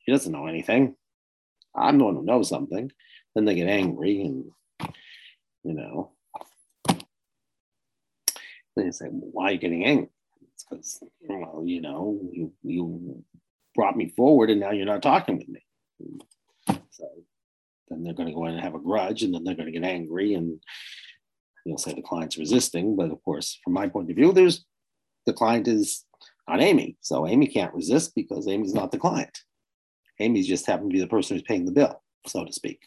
She 0.00 0.12
doesn't 0.12 0.32
know 0.32 0.46
anything. 0.46 0.94
I'm 1.74 1.98
the 1.98 2.04
one 2.04 2.14
who 2.14 2.24
knows 2.24 2.48
something. 2.48 2.90
Then 3.34 3.44
they 3.44 3.54
get 3.54 3.68
angry 3.68 4.22
and 4.22 4.44
you 5.64 5.74
know 5.74 6.12
they 8.76 8.90
say, 8.90 9.06
well, 9.10 9.30
why 9.32 9.44
are 9.44 9.52
you 9.52 9.58
getting 9.58 9.84
angry? 9.84 10.08
It's 10.54 10.64
because, 10.68 11.02
well, 11.28 11.62
you 11.64 11.80
know, 11.80 12.20
you, 12.30 12.52
you 12.62 13.24
brought 13.74 13.96
me 13.96 14.12
forward 14.16 14.50
and 14.50 14.60
now 14.60 14.70
you're 14.70 14.86
not 14.86 15.02
talking 15.02 15.38
with 15.38 15.48
me. 15.48 15.60
So 16.90 17.08
then 17.88 18.02
they're 18.02 18.14
going 18.14 18.28
to 18.28 18.34
go 18.34 18.46
in 18.46 18.54
and 18.54 18.62
have 18.62 18.74
a 18.74 18.80
grudge 18.80 19.22
and 19.22 19.34
then 19.34 19.44
they're 19.44 19.54
going 19.54 19.72
to 19.72 19.78
get 19.78 19.84
angry 19.84 20.34
and 20.34 20.60
you'll 21.64 21.78
say 21.78 21.92
the 21.92 22.02
client's 22.02 22.38
resisting. 22.38 22.96
But 22.96 23.10
of 23.10 23.22
course, 23.22 23.58
from 23.64 23.72
my 23.72 23.88
point 23.88 24.10
of 24.10 24.16
view, 24.16 24.32
there's 24.32 24.64
the 25.26 25.32
client 25.32 25.68
is 25.68 26.04
not 26.48 26.60
Amy. 26.60 26.96
So 27.00 27.26
Amy 27.26 27.46
can't 27.48 27.74
resist 27.74 28.14
because 28.14 28.48
Amy's 28.48 28.74
not 28.74 28.92
the 28.92 28.98
client. 28.98 29.36
Amy's 30.20 30.46
just 30.46 30.66
happened 30.66 30.90
to 30.90 30.94
be 30.94 31.00
the 31.00 31.06
person 31.06 31.36
who's 31.36 31.42
paying 31.42 31.66
the 31.66 31.72
bill, 31.72 32.02
so 32.26 32.44
to 32.44 32.52
speak, 32.52 32.86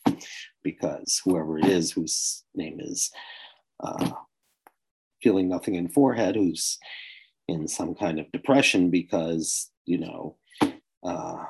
because 0.63 1.21
whoever 1.23 1.59
it 1.59 1.65
is 1.65 1.91
whose 1.91 2.43
name 2.55 2.79
is 2.79 3.11
uh, 3.83 4.11
feeling 5.21 5.49
nothing 5.49 5.75
in 5.75 5.89
forehead, 5.89 6.35
who's 6.35 6.77
in 7.47 7.67
some 7.67 7.95
kind 7.95 8.19
of 8.19 8.31
depression 8.31 8.89
because, 8.89 9.71
you 9.85 9.97
know, 9.97 10.37
uh, 11.03 11.43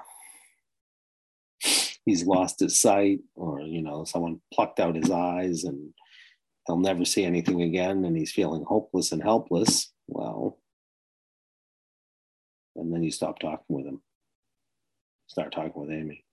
he's 2.05 2.25
lost 2.25 2.59
his 2.59 2.79
sight 2.79 3.19
or, 3.35 3.61
you 3.61 3.81
know, 3.81 4.03
someone 4.03 4.39
plucked 4.53 4.79
out 4.79 4.95
his 4.95 5.11
eyes 5.11 5.63
and 5.63 5.93
he'll 6.65 6.77
never 6.77 7.05
see 7.05 7.25
anything 7.25 7.61
again 7.61 8.05
and 8.05 8.15
he's 8.15 8.31
feeling 8.31 8.63
hopeless 8.63 9.11
and 9.11 9.21
helpless. 9.21 9.91
Well, 10.07 10.59
and 12.75 12.93
then 12.93 13.03
you 13.03 13.11
stop 13.11 13.39
talking 13.39 13.75
with 13.75 13.85
him 13.85 14.01
start 15.29 15.51
talking 15.51 15.79
with 15.79 15.91
Amy. 15.91 16.25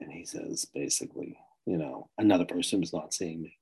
And 0.00 0.12
he 0.12 0.24
says, 0.24 0.66
basically, 0.74 1.38
you 1.66 1.78
know, 1.78 2.10
another 2.18 2.44
person 2.44 2.82
is 2.82 2.92
not 2.92 3.14
seeing 3.14 3.42
me. 3.42 3.56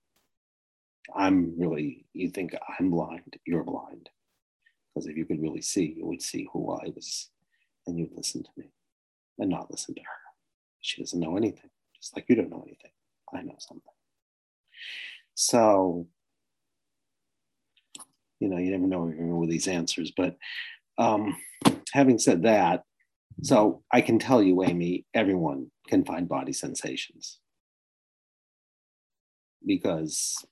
I'm 1.17 1.59
really, 1.59 2.07
you 2.13 2.31
think 2.31 2.55
I'm 2.79 2.91
blind, 2.91 3.37
you're 3.47 3.65
blind. 3.65 4.09
Because 4.95 5.07
if 5.07 5.17
you 5.17 5.25
could 5.25 5.41
really 5.41 5.63
see, 5.63 5.95
you 5.97 6.07
would 6.07 6.23
see 6.23 6.49
who 6.53 6.73
I 6.73 6.89
was 6.95 7.31
and 7.87 7.99
you'd 7.99 8.17
listen 8.17 8.43
to 8.43 8.51
me 8.57 8.71
and 9.39 9.51
not 9.51 9.71
listen 9.71 9.95
to 9.95 10.01
her. 10.01 10.07
She 10.81 11.01
doesn't 11.01 11.21
know 11.21 11.37
anything, 11.37 11.71
just 12.01 12.17
like 12.17 12.27
you 12.29 12.37
don't 12.37 12.51
know 12.51 12.65
anything. 12.67 12.91
I 13.33 13.43
know 13.43 13.57
something. 13.59 13.93
So, 15.35 16.07
you 18.41 18.49
know, 18.49 18.59
you 18.59 18.71
never 18.71 18.87
know 18.87 19.37
with 19.37 19.51
these 19.51 19.69
answers. 19.69 20.13
But 20.17 20.37
um, 20.99 21.37
having 21.93 22.19
said 22.19 22.43
that, 22.43 22.83
so 23.43 23.83
I 23.93 24.01
can 24.01 24.19
tell 24.19 24.43
you, 24.43 24.65
Amy, 24.65 25.05
everyone 25.15 25.71
can 25.87 26.05
find 26.05 26.29
body 26.29 26.53
sensations 26.53 27.39
because 29.65 30.45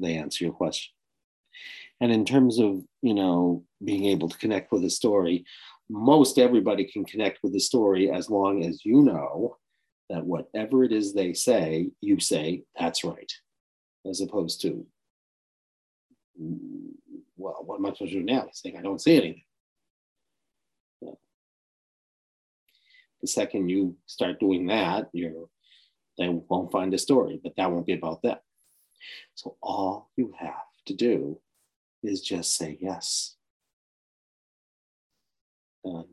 they 0.00 0.16
answer 0.16 0.44
your 0.44 0.54
question. 0.54 0.92
And 2.00 2.12
in 2.12 2.24
terms 2.24 2.58
of, 2.58 2.82
you 3.02 3.14
know, 3.14 3.64
being 3.84 4.04
able 4.06 4.28
to 4.28 4.38
connect 4.38 4.70
with 4.70 4.84
a 4.84 4.90
story, 4.90 5.44
most 5.90 6.38
everybody 6.38 6.84
can 6.84 7.04
connect 7.04 7.42
with 7.42 7.52
the 7.52 7.60
story 7.60 8.10
as 8.10 8.30
long 8.30 8.64
as 8.64 8.84
you 8.84 9.02
know 9.02 9.56
that 10.10 10.24
whatever 10.24 10.84
it 10.84 10.92
is 10.92 11.12
they 11.12 11.32
say, 11.32 11.90
you 12.00 12.20
say, 12.20 12.62
that's 12.78 13.04
right, 13.04 13.32
as 14.08 14.20
opposed 14.20 14.60
to, 14.62 14.86
well, 17.36 17.62
what 17.64 17.76
am 17.76 17.86
I 17.86 17.92
supposed 17.92 18.12
to 18.12 18.18
do 18.18 18.24
now? 18.24 18.48
Saying 18.52 18.76
I 18.76 18.82
don't 18.82 19.00
see 19.00 19.16
anything. 19.16 19.42
The 23.20 23.26
second 23.26 23.68
you 23.68 23.96
start 24.06 24.38
doing 24.38 24.66
that, 24.68 25.08
you're 25.12 25.48
they 26.18 26.28
won't 26.28 26.72
find 26.72 26.92
a 26.94 26.98
story, 26.98 27.40
but 27.42 27.54
that 27.56 27.70
won't 27.70 27.86
be 27.86 27.94
about 27.94 28.22
them. 28.22 28.36
So 29.34 29.56
all 29.62 30.10
you 30.16 30.34
have 30.38 30.54
to 30.86 30.94
do 30.94 31.40
is 32.02 32.20
just 32.20 32.56
say 32.56 32.78
yes. 32.80 33.36
And 35.84 36.04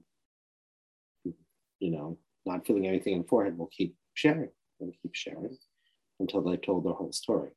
you 1.80 1.92
know, 1.92 2.18
not 2.46 2.66
feeling 2.66 2.88
anything 2.88 3.14
in 3.14 3.24
forehead 3.24 3.58
we'll 3.58 3.68
keep 3.68 3.96
sharing 4.14 4.50
and 4.80 4.94
keep 5.02 5.14
sharing 5.14 5.58
until 6.20 6.42
they've 6.42 6.62
told 6.62 6.86
their 6.86 6.94
whole 6.94 7.12
story. 7.12 7.50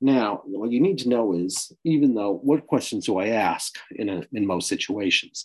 Now, 0.00 0.40
what 0.46 0.70
you 0.70 0.80
need 0.80 0.98
to 0.98 1.10
know 1.10 1.34
is, 1.34 1.70
even 1.84 2.14
though 2.14 2.40
what 2.42 2.66
questions 2.66 3.04
do 3.04 3.18
I 3.18 3.28
ask 3.28 3.76
in 3.90 4.08
a, 4.08 4.22
in 4.32 4.46
most 4.46 4.68
situations? 4.68 5.44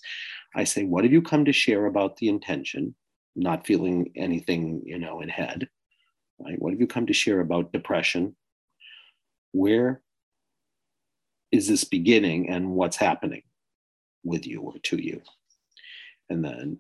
I 0.56 0.64
say, 0.64 0.86
what 0.86 1.04
have 1.04 1.12
you 1.12 1.22
come 1.22 1.44
to 1.46 1.52
share 1.52 1.86
about 1.86 2.16
the 2.16 2.30
intention? 2.30 2.96
not 3.36 3.68
feeling 3.68 4.12
anything, 4.16 4.82
you 4.86 4.98
know, 4.98 5.22
in 5.22 5.30
head. 5.30 5.68
Right? 6.40 6.60
What 6.60 6.72
have 6.72 6.80
you 6.80 6.88
come 6.88 7.06
to 7.08 7.14
share 7.14 7.42
about 7.42 7.74
depression? 7.74 8.36
Where 9.56 10.02
is 11.52 11.68
this 11.68 11.86
beginning 11.86 12.50
and 12.50 12.72
what's 12.72 12.98
happening 12.98 13.44
with 14.24 14.46
you 14.46 14.62
or 14.62 14.74
to 14.84 15.02
you? 15.02 15.22
And 16.30 16.44
then, 16.44 16.80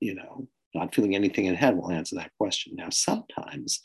you 0.00 0.14
know, 0.14 0.48
not 0.74 0.94
feeling 0.94 1.14
anything 1.14 1.44
in 1.44 1.54
head 1.54 1.76
will 1.76 1.90
answer 1.90 2.16
that 2.16 2.32
question. 2.38 2.74
Now, 2.76 2.88
sometimes 2.88 3.80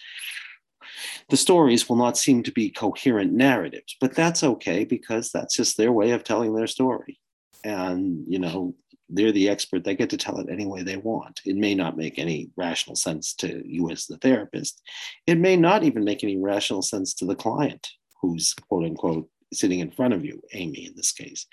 the 1.30 1.38
stories 1.38 1.90
will 1.90 1.98
not 1.98 2.18
seem 2.18 2.42
to 2.44 2.52
be 2.52 2.70
coherent 2.70 3.34
narratives, 3.34 3.98
but 4.00 4.16
that's 4.16 4.44
okay 4.44 4.86
because 4.86 5.32
that's 5.32 5.56
just 5.56 5.76
their 5.76 5.92
way 5.92 6.12
of 6.12 6.24
telling 6.24 6.56
their 6.56 6.68
story. 6.68 7.20
And, 7.64 8.24
you 8.28 8.40
know, 8.40 8.76
they're 9.10 9.32
the 9.32 9.50
expert. 9.50 9.84
They 9.84 9.96
get 9.96 10.10
to 10.12 10.18
tell 10.18 10.40
it 10.40 10.50
any 10.50 10.66
way 10.66 10.84
they 10.84 10.98
want. 10.98 11.42
It 11.46 11.56
may 11.56 11.74
not 11.74 11.98
make 11.98 12.20
any 12.20 12.50
rational 12.56 12.96
sense 12.96 13.34
to 13.36 13.64
you 13.68 13.90
as 13.90 14.06
the 14.06 14.18
therapist. 14.18 14.82
It 15.26 15.38
may 15.38 15.56
not 15.56 15.84
even 15.84 16.04
make 16.04 16.24
any 16.24 16.38
rational 16.38 16.82
sense 16.82 17.14
to 17.16 17.26
the 17.26 17.36
client 17.36 17.88
who's 18.22 18.54
quote 18.54 18.86
unquote 18.86 19.30
sitting 19.52 19.80
in 19.80 19.92
front 19.92 20.14
of 20.14 20.24
you, 20.24 20.42
Amy 20.54 20.86
in 20.86 20.96
this 20.96 21.12
case. 21.12 21.48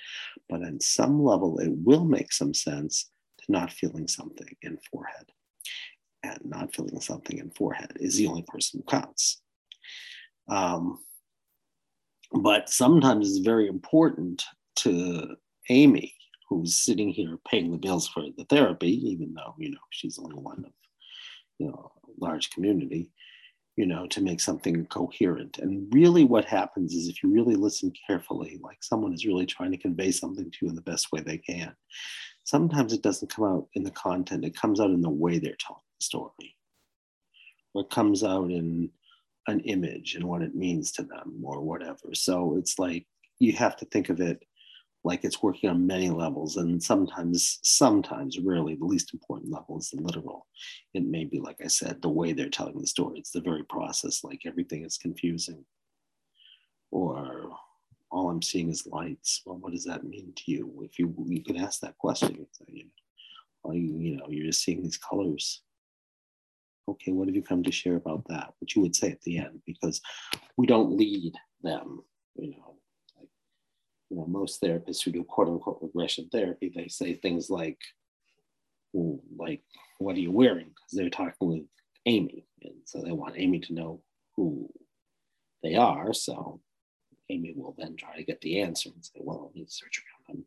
But 0.48 0.62
on 0.62 0.80
some 0.80 1.22
level, 1.22 1.58
it 1.58 1.70
will 1.70 2.04
make 2.04 2.32
some 2.32 2.52
sense 2.52 3.10
to 3.40 3.52
not 3.52 3.72
feeling 3.72 4.06
something 4.06 4.54
in 4.62 4.78
forehead. 4.90 5.32
And 6.22 6.38
not 6.44 6.75
feeling 6.75 7.00
something 7.00 7.38
in 7.38 7.50
forehead 7.50 7.92
is 7.96 8.16
the 8.16 8.26
only 8.26 8.44
person 8.46 8.80
who 8.80 8.90
counts. 8.90 9.40
Um, 10.48 10.98
but 12.32 12.68
sometimes 12.68 13.30
it's 13.30 13.38
very 13.38 13.68
important 13.68 14.44
to 14.76 15.36
Amy 15.70 16.15
who's 16.48 16.76
sitting 16.76 17.10
here 17.10 17.38
paying 17.48 17.70
the 17.72 17.78
bills 17.78 18.08
for 18.08 18.22
the 18.36 18.44
therapy, 18.44 19.10
even 19.10 19.34
though, 19.34 19.54
you 19.58 19.70
know, 19.70 19.80
she's 19.90 20.18
only 20.18 20.36
one 20.36 20.64
of, 20.64 20.72
you 21.58 21.66
know, 21.66 21.92
large 22.20 22.50
community, 22.50 23.10
you 23.76 23.86
know, 23.86 24.06
to 24.06 24.22
make 24.22 24.40
something 24.40 24.86
coherent. 24.86 25.58
And 25.58 25.92
really 25.92 26.24
what 26.24 26.44
happens 26.44 26.94
is 26.94 27.08
if 27.08 27.22
you 27.22 27.30
really 27.30 27.56
listen 27.56 27.92
carefully, 28.06 28.58
like 28.62 28.78
someone 28.82 29.12
is 29.12 29.26
really 29.26 29.46
trying 29.46 29.72
to 29.72 29.76
convey 29.76 30.10
something 30.10 30.50
to 30.50 30.58
you 30.62 30.68
in 30.68 30.76
the 30.76 30.82
best 30.82 31.12
way 31.12 31.20
they 31.20 31.38
can, 31.38 31.74
sometimes 32.44 32.92
it 32.92 33.02
doesn't 33.02 33.34
come 33.34 33.44
out 33.44 33.68
in 33.74 33.82
the 33.82 33.90
content, 33.90 34.44
it 34.44 34.56
comes 34.56 34.80
out 34.80 34.90
in 34.90 35.00
the 35.00 35.10
way 35.10 35.38
they're 35.38 35.56
telling 35.58 35.82
the 35.98 36.04
story. 36.04 36.56
What 37.72 37.90
comes 37.90 38.24
out 38.24 38.50
in 38.50 38.90
an 39.48 39.60
image 39.60 40.14
and 40.14 40.24
what 40.24 40.42
it 40.42 40.54
means 40.54 40.92
to 40.92 41.02
them 41.02 41.40
or 41.42 41.60
whatever. 41.60 42.14
So 42.14 42.56
it's 42.56 42.78
like 42.78 43.06
you 43.38 43.52
have 43.52 43.76
to 43.76 43.84
think 43.86 44.08
of 44.08 44.20
it 44.20 44.42
like 45.06 45.25
it's 45.25 45.40
working 45.40 45.70
on 45.70 45.86
many 45.86 46.10
levels 46.10 46.56
and 46.56 46.82
sometimes 46.82 47.60
sometimes 47.62 48.40
rarely 48.40 48.75
the 48.75 48.84
least 48.84 49.14
important 49.14 49.52
level 49.52 49.78
is 49.78 49.90
the 49.90 50.02
literal. 50.02 50.48
It 50.94 51.04
may 51.06 51.25
be 51.25 51.38
like 51.38 51.58
i 51.64 51.68
said 51.68 52.02
the 52.02 52.08
way 52.08 52.32
they're 52.32 52.48
telling 52.48 52.78
the 52.80 52.88
story. 52.88 53.20
It's 53.20 53.30
the 53.30 53.40
very 53.40 53.62
process 53.62 54.25
like 54.25 54.40
everything 54.44 54.84
is 54.84 54.98
confusing. 54.98 55.64
Or 56.90 57.50
all 58.10 58.30
i'm 58.30 58.42
seeing 58.42 58.68
is 58.68 58.84
lights. 58.86 59.42
Well 59.46 59.58
what 59.58 59.72
does 59.72 59.84
that 59.84 60.02
mean 60.02 60.32
to 60.34 60.42
you? 60.50 60.82
If 60.82 60.98
you 60.98 61.14
you 61.28 61.44
could 61.44 61.56
ask 61.56 61.80
that 61.80 61.98
question 61.98 62.44
you 62.66 62.84
know, 63.64 63.72
you, 63.72 63.98
you 63.98 64.16
know 64.16 64.26
you're 64.28 64.46
just 64.46 64.64
seeing 64.64 64.82
these 64.82 64.98
colors. 64.98 65.62
Okay 66.88 67.12
what 67.12 67.28
have 67.28 67.36
you 67.36 67.42
come 67.42 67.62
to 67.62 67.70
share 67.70 67.94
about 67.94 68.25
that? 68.28 68.54
What 68.58 68.75
you 68.75 68.82
would 68.82 68.96
say 68.96 69.12
at 69.12 69.22
the 69.22 69.38
end 69.38 69.60
because 69.66 70.00
we 70.56 70.66
don't 70.66 70.96
lead 70.96 71.32
them 71.62 72.02
you 72.34 72.50
know 72.50 72.76
you 74.10 74.16
know, 74.16 74.26
most 74.26 74.62
therapists 74.62 75.02
who 75.02 75.12
do 75.12 75.25
quote 75.25 75.48
unquote 75.48 75.78
regression 75.82 76.28
therapy, 76.30 76.72
they 76.75 76.88
say 76.88 77.14
things 77.14 77.50
like, 77.50 77.78
like, 79.36 79.62
what 79.98 80.16
are 80.16 80.20
you 80.20 80.32
wearing? 80.32 80.68
Because 80.68 80.92
they're 80.92 81.10
talking 81.10 81.48
with 81.48 81.62
Amy. 82.06 82.46
And 82.62 82.75
so 82.84 83.02
they 83.02 83.12
want 83.12 83.34
Amy 83.36 83.60
to 83.60 83.75
know 83.75 84.02
who 84.36 84.70
they 85.62 85.75
are. 85.75 86.12
So 86.12 86.60
Amy 87.30 87.52
will 87.56 87.75
then 87.76 87.96
try 87.96 88.16
to 88.16 88.25
get 88.25 88.40
the 88.40 88.60
answer 88.60 88.90
and 88.94 89.04
say, 89.04 89.20
well, 89.20 89.50
me 89.54 89.66
search 89.68 90.02
around. 90.28 90.38
I'm 90.38 90.44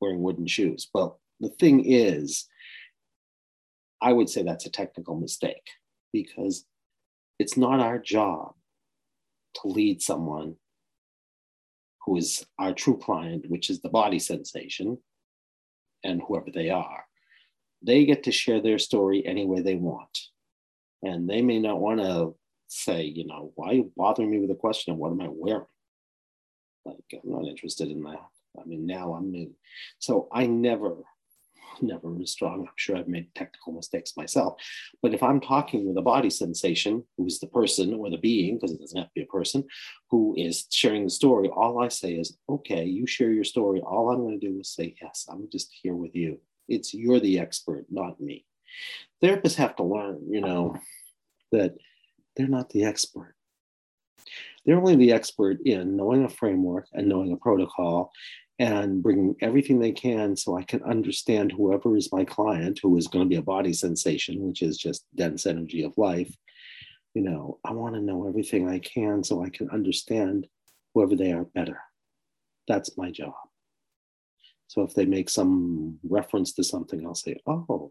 wearing 0.00 0.22
wooden 0.22 0.46
shoes. 0.46 0.88
Well, 0.94 1.20
the 1.40 1.50
thing 1.50 1.84
is, 1.84 2.46
I 4.00 4.12
would 4.12 4.28
say 4.28 4.42
that's 4.42 4.66
a 4.66 4.70
technical 4.70 5.16
mistake 5.16 5.66
because 6.12 6.64
it's 7.38 7.56
not 7.56 7.80
our 7.80 7.98
job 7.98 8.54
to 9.54 9.68
lead 9.68 10.00
someone 10.00 10.56
who 12.04 12.16
is 12.16 12.44
our 12.58 12.72
true 12.72 12.98
client, 12.98 13.48
which 13.48 13.70
is 13.70 13.80
the 13.80 13.88
body 13.88 14.18
sensation, 14.18 14.98
and 16.04 16.20
whoever 16.26 16.50
they 16.52 16.70
are, 16.70 17.04
they 17.82 18.04
get 18.04 18.24
to 18.24 18.32
share 18.32 18.60
their 18.60 18.78
story 18.78 19.24
any 19.26 19.46
way 19.46 19.60
they 19.60 19.76
want. 19.76 20.18
And 21.02 21.28
they 21.28 21.42
may 21.42 21.58
not 21.58 21.80
want 21.80 22.00
to 22.00 22.34
say, 22.68 23.02
you 23.02 23.26
know, 23.26 23.52
why 23.54 23.70
are 23.70 23.74
you 23.74 23.92
bothering 23.96 24.30
me 24.30 24.38
with 24.38 24.50
a 24.50 24.56
question 24.56 24.92
of 24.92 24.98
what 24.98 25.12
am 25.12 25.20
I 25.20 25.28
wearing? 25.30 25.66
Like, 26.84 26.96
I'm 27.12 27.30
not 27.30 27.46
interested 27.46 27.90
in 27.90 28.02
that. 28.02 28.18
I 28.60 28.64
mean, 28.64 28.86
now 28.86 29.14
I'm 29.14 29.34
in. 29.34 29.54
So 29.98 30.28
I 30.32 30.46
never, 30.46 30.96
never 31.80 32.20
as 32.20 32.30
strong. 32.30 32.60
I'm 32.60 32.72
sure 32.76 32.96
I've 32.96 33.08
made 33.08 33.34
technical 33.34 33.72
mistakes 33.72 34.16
myself. 34.16 34.54
But 35.00 35.14
if 35.14 35.22
I'm 35.22 35.40
talking 35.40 35.86
with 35.86 35.96
a 35.96 36.02
body 36.02 36.30
sensation, 36.30 37.04
who's 37.16 37.38
the 37.38 37.46
person 37.46 37.94
or 37.94 38.10
the 38.10 38.18
being, 38.18 38.56
because 38.56 38.72
it 38.72 38.80
doesn't 38.80 38.98
have 38.98 39.08
to 39.08 39.14
be 39.14 39.22
a 39.22 39.26
person, 39.26 39.64
who 40.10 40.34
is 40.36 40.66
sharing 40.70 41.04
the 41.04 41.10
story, 41.10 41.48
all 41.48 41.82
I 41.82 41.88
say 41.88 42.12
is, 42.12 42.36
okay, 42.48 42.84
you 42.84 43.06
share 43.06 43.32
your 43.32 43.44
story. 43.44 43.80
All 43.80 44.10
I'm 44.10 44.20
going 44.20 44.38
to 44.38 44.46
do 44.46 44.60
is 44.60 44.68
say, 44.68 44.94
yes, 45.00 45.26
I'm 45.30 45.48
just 45.50 45.72
here 45.82 45.94
with 45.94 46.14
you. 46.14 46.40
It's 46.68 46.92
you're 46.92 47.20
the 47.20 47.38
expert, 47.38 47.86
not 47.90 48.20
me. 48.20 48.44
Therapists 49.22 49.56
have 49.56 49.76
to 49.76 49.84
learn, 49.84 50.20
you 50.28 50.40
know, 50.40 50.76
that 51.52 51.74
they're 52.36 52.48
not 52.48 52.70
the 52.70 52.84
expert. 52.84 53.34
They're 54.64 54.78
only 54.78 54.96
the 54.96 55.12
expert 55.12 55.58
in 55.64 55.96
knowing 55.96 56.24
a 56.24 56.28
framework 56.28 56.86
and 56.92 57.08
knowing 57.08 57.32
a 57.32 57.36
protocol 57.36 58.12
and 58.62 59.02
bringing 59.02 59.34
everything 59.40 59.80
they 59.80 59.90
can 59.90 60.36
so 60.36 60.56
I 60.56 60.62
can 60.62 60.84
understand 60.84 61.50
whoever 61.50 61.96
is 61.96 62.12
my 62.12 62.24
client, 62.24 62.78
who 62.80 62.96
is 62.96 63.08
going 63.08 63.24
to 63.24 63.28
be 63.28 63.34
a 63.34 63.42
body 63.42 63.72
sensation, 63.72 64.40
which 64.40 64.62
is 64.62 64.78
just 64.78 65.04
dense 65.16 65.46
energy 65.46 65.82
of 65.82 65.98
life. 65.98 66.32
You 67.12 67.22
know, 67.22 67.58
I 67.64 67.72
want 67.72 67.96
to 67.96 68.00
know 68.00 68.28
everything 68.28 68.68
I 68.68 68.78
can 68.78 69.24
so 69.24 69.42
I 69.42 69.50
can 69.50 69.68
understand 69.70 70.46
whoever 70.94 71.16
they 71.16 71.32
are 71.32 71.42
better. 71.42 71.80
That's 72.68 72.96
my 72.96 73.10
job. 73.10 73.34
So 74.68 74.82
if 74.82 74.94
they 74.94 75.06
make 75.06 75.28
some 75.28 75.98
reference 76.04 76.52
to 76.52 76.62
something, 76.62 77.04
I'll 77.04 77.16
say, 77.16 77.40
oh, 77.48 77.90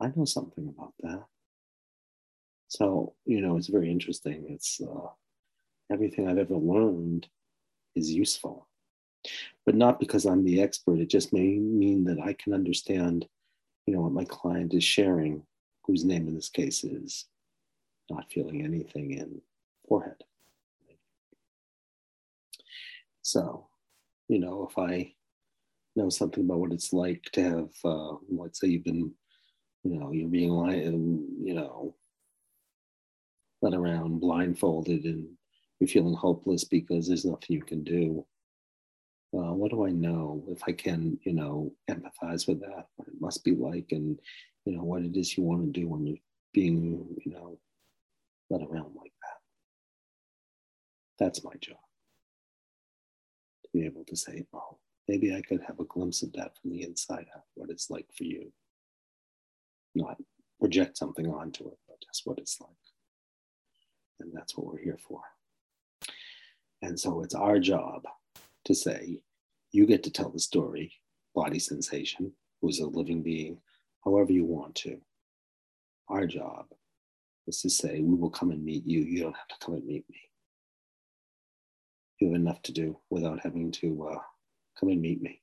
I 0.00 0.10
know 0.16 0.24
something 0.24 0.74
about 0.76 0.92
that. 1.04 1.22
So, 2.66 3.14
you 3.24 3.40
know, 3.42 3.56
it's 3.56 3.68
very 3.68 3.92
interesting. 3.92 4.46
It's 4.48 4.80
uh, 4.80 5.06
everything 5.88 6.28
I've 6.28 6.38
ever 6.38 6.56
learned 6.56 7.28
is 7.94 8.10
useful 8.10 8.66
but 9.64 9.74
not 9.74 10.00
because 10.00 10.24
I'm 10.26 10.44
the 10.44 10.62
expert. 10.62 10.98
It 11.00 11.08
just 11.08 11.32
may 11.32 11.58
mean 11.58 12.04
that 12.04 12.20
I 12.20 12.32
can 12.34 12.52
understand, 12.54 13.26
you 13.86 13.94
know, 13.94 14.02
what 14.02 14.12
my 14.12 14.24
client 14.24 14.74
is 14.74 14.84
sharing, 14.84 15.42
whose 15.84 16.04
name 16.04 16.28
in 16.28 16.34
this 16.34 16.48
case 16.48 16.84
is 16.84 17.26
not 18.10 18.30
feeling 18.30 18.64
anything 18.64 19.12
in 19.12 19.40
forehead. 19.88 20.22
So, 23.22 23.66
you 24.28 24.38
know, 24.38 24.68
if 24.70 24.78
I 24.78 25.12
know 25.96 26.10
something 26.10 26.44
about 26.44 26.60
what 26.60 26.72
it's 26.72 26.92
like 26.92 27.24
to 27.32 27.42
have, 27.42 27.70
uh, 27.84 28.16
let's 28.30 28.60
say 28.60 28.68
you've 28.68 28.84
been, 28.84 29.12
you 29.82 29.98
know, 29.98 30.12
you're 30.12 30.28
being, 30.28 30.52
you 31.42 31.54
know, 31.54 31.94
led 33.62 33.74
around 33.74 34.20
blindfolded 34.20 35.04
and 35.04 35.26
you're 35.80 35.88
feeling 35.88 36.14
hopeless 36.14 36.64
because 36.64 37.08
there's 37.08 37.24
nothing 37.24 37.56
you 37.56 37.62
can 37.62 37.82
do 37.82 38.24
well, 39.36 39.54
what 39.54 39.70
do 39.70 39.84
I 39.84 39.90
know 39.90 40.42
if 40.48 40.62
I 40.66 40.72
can, 40.72 41.18
you 41.24 41.34
know, 41.34 41.70
empathize 41.90 42.48
with 42.48 42.58
that, 42.60 42.86
what 42.96 43.06
it 43.06 43.20
must 43.20 43.44
be 43.44 43.54
like, 43.54 43.88
and, 43.90 44.18
you 44.64 44.72
know, 44.74 44.82
what 44.82 45.02
it 45.02 45.14
is 45.14 45.36
you 45.36 45.44
want 45.44 45.60
to 45.60 45.78
do 45.78 45.86
when 45.88 46.06
you're 46.06 46.16
being, 46.54 47.06
you 47.22 47.32
know, 47.32 47.58
led 48.48 48.62
around 48.62 48.94
like 48.96 49.12
that. 49.22 49.38
That's 51.18 51.44
my 51.44 51.52
job. 51.60 51.76
To 53.64 53.70
be 53.74 53.84
able 53.84 54.06
to 54.06 54.16
say, 54.16 54.46
oh, 54.54 54.78
maybe 55.06 55.34
I 55.34 55.42
could 55.42 55.60
have 55.66 55.80
a 55.80 55.84
glimpse 55.84 56.22
of 56.22 56.32
that 56.32 56.52
from 56.56 56.70
the 56.70 56.84
inside 56.84 57.26
out, 57.36 57.42
what 57.56 57.68
it's 57.68 57.90
like 57.90 58.06
for 58.16 58.24
you. 58.24 58.50
Not 59.94 60.16
project 60.58 60.96
something 60.96 61.26
onto 61.26 61.68
it, 61.68 61.76
but 61.86 61.98
just 62.08 62.22
what 62.24 62.38
it's 62.38 62.58
like. 62.58 62.70
And 64.18 64.30
that's 64.32 64.56
what 64.56 64.66
we're 64.66 64.82
here 64.82 64.98
for. 65.06 65.20
And 66.80 66.98
so 66.98 67.20
it's 67.20 67.34
our 67.34 67.58
job 67.58 68.04
to 68.64 68.74
say, 68.74 69.20
you 69.76 69.84
get 69.86 70.02
to 70.04 70.10
tell 70.10 70.30
the 70.30 70.38
story, 70.38 70.90
body 71.34 71.58
sensation, 71.58 72.32
who's 72.60 72.80
a 72.80 72.86
living 72.86 73.22
being, 73.22 73.58
however 74.02 74.32
you 74.32 74.44
want 74.44 74.74
to. 74.74 74.98
Our 76.08 76.26
job 76.26 76.66
is 77.46 77.60
to 77.60 77.68
say, 77.68 78.00
we 78.00 78.14
will 78.14 78.30
come 78.30 78.50
and 78.50 78.64
meet 78.64 78.86
you. 78.86 79.00
You 79.00 79.24
don't 79.24 79.36
have 79.36 79.48
to 79.48 79.64
come 79.66 79.74
and 79.74 79.86
meet 79.86 80.08
me. 80.08 80.16
You 82.18 82.28
have 82.28 82.36
enough 82.36 82.62
to 82.62 82.72
do 82.72 82.98
without 83.10 83.40
having 83.42 83.70
to 83.72 84.08
uh, 84.14 84.18
come 84.80 84.88
and 84.88 85.02
meet 85.02 85.20
me. 85.20 85.42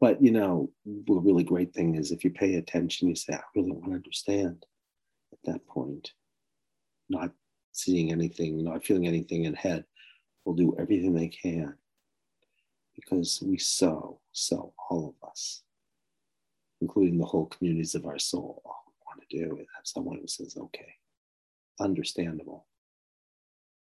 But 0.00 0.22
you 0.22 0.30
know, 0.30 0.70
the 0.86 1.12
really 1.12 1.44
great 1.44 1.74
thing 1.74 1.96
is 1.96 2.12
if 2.12 2.24
you 2.24 2.30
pay 2.30 2.54
attention, 2.54 3.08
you 3.08 3.14
say, 3.14 3.34
I 3.34 3.40
really 3.54 3.72
want 3.72 3.84
to 3.84 3.92
understand 3.92 4.64
at 5.32 5.38
that 5.44 5.66
point, 5.66 6.12
not 7.10 7.30
seeing 7.72 8.10
anything, 8.10 8.64
not 8.64 8.86
feeling 8.86 9.06
anything 9.06 9.44
in 9.44 9.52
head, 9.52 9.84
will 10.46 10.54
do 10.54 10.74
everything 10.78 11.12
they 11.12 11.28
can 11.28 11.74
because 13.04 13.42
we 13.44 13.58
so, 13.58 14.20
so, 14.32 14.72
all 14.88 15.14
of 15.20 15.28
us, 15.28 15.62
including 16.80 17.18
the 17.18 17.24
whole 17.24 17.46
communities 17.46 17.94
of 17.94 18.06
our 18.06 18.18
soul, 18.18 18.62
all 18.64 18.84
we 18.86 18.92
want 19.06 19.28
to 19.28 19.36
do 19.36 19.56
is 19.56 19.66
have 19.76 19.86
someone 19.86 20.18
who 20.20 20.26
says, 20.26 20.56
okay, 20.56 20.94
understandable. 21.80 22.66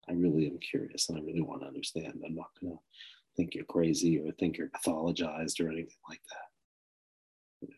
I 0.09 0.13
really 0.13 0.47
am 0.47 0.57
curious 0.59 1.09
and 1.09 1.17
I 1.17 1.21
really 1.21 1.41
want 1.41 1.61
to 1.61 1.67
understand. 1.67 2.21
I'm 2.25 2.35
not 2.35 2.49
going 2.59 2.73
to 2.73 2.79
think 3.35 3.53
you're 3.53 3.65
crazy 3.65 4.19
or 4.19 4.31
think 4.31 4.57
you're 4.57 4.69
pathologized 4.69 5.61
or 5.61 5.69
anything 5.69 5.95
like 6.09 6.21
that. 6.29 7.69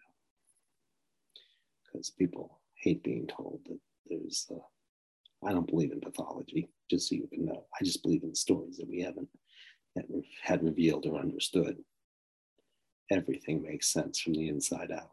Because 1.92 2.10
people 2.12 2.60
hate 2.76 3.04
being 3.04 3.28
told 3.28 3.60
that 3.68 3.80
there's, 4.08 4.50
I 5.46 5.52
don't 5.52 5.68
believe 5.68 5.92
in 5.92 6.02
pathology, 6.02 6.70
just 6.90 7.10
so 7.10 7.16
you 7.16 7.28
can 7.28 7.46
know. 7.46 7.66
I 7.80 7.84
just 7.84 8.02
believe 8.02 8.24
in 8.24 8.34
stories 8.34 8.78
that 8.78 8.90
we 8.90 9.02
haven't 9.02 9.30
that 9.96 10.06
we've 10.10 10.24
had 10.42 10.64
revealed 10.64 11.06
or 11.06 11.20
understood. 11.20 11.78
Everything 13.12 13.62
makes 13.62 13.92
sense 13.92 14.20
from 14.20 14.34
the 14.34 14.48
inside 14.48 14.92
out. 14.92 15.12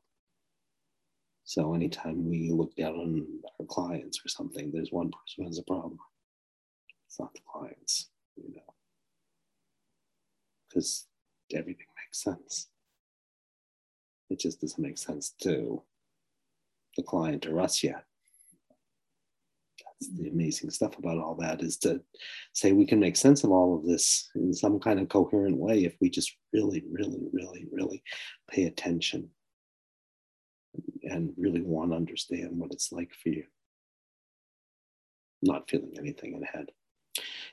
So 1.45 1.75
anytime 1.75 2.29
we 2.29 2.51
look 2.51 2.75
down 2.77 2.95
on 2.95 3.27
our 3.59 3.67
clients 3.67 4.21
or 4.25 4.29
something, 4.29 4.71
there's 4.73 4.93
one 4.93 5.11
person 5.11 5.39
who 5.39 5.45
has 5.47 5.59
a 5.59 5.65
problem. 5.65 5.99
It's 7.07 7.19
not 7.19 7.35
the 7.35 7.41
clients, 7.51 8.11
you 8.37 8.55
know, 8.55 8.75
because 10.69 11.09
everything 11.53 11.87
makes 12.07 12.23
sense. 12.23 12.69
It 14.31 14.39
just 14.39 14.61
doesn't 14.61 14.83
make 14.83 14.97
sense 14.97 15.35
to 15.43 15.83
the 16.97 17.03
client 17.03 17.47
or 17.47 17.61
us 17.61 17.83
yet 17.83 18.05
the 20.01 20.29
amazing 20.29 20.71
stuff 20.71 20.97
about 20.99 21.19
all 21.19 21.35
that 21.35 21.63
is 21.63 21.77
to 21.79 22.01
say 22.53 22.73
we 22.73 22.87
can 22.87 22.99
make 22.99 23.17
sense 23.17 23.45
of 23.45 23.51
all 23.51 23.77
of 23.77 23.85
this 23.85 24.31
in 24.35 24.53
some 24.53 24.79
kind 24.81 24.99
of 24.99 25.09
coherent 25.09 25.57
way 25.57 25.85
if 25.85 25.95
we 26.01 26.09
just 26.09 26.37
really, 26.53 26.83
really, 26.91 27.21
really, 27.33 27.67
really 27.71 28.03
pay 28.51 28.65
attention 28.65 29.29
and 31.03 31.33
really 31.37 31.63
want 31.63 31.91
to 31.91 31.97
understand 31.97 32.51
what 32.53 32.73
it's 32.73 32.93
like 32.93 33.11
for 33.23 33.29
you. 33.29 33.45
Not 35.43 35.69
feeling 35.69 35.95
anything 35.99 36.35
in 36.35 36.43
head. 36.43 36.67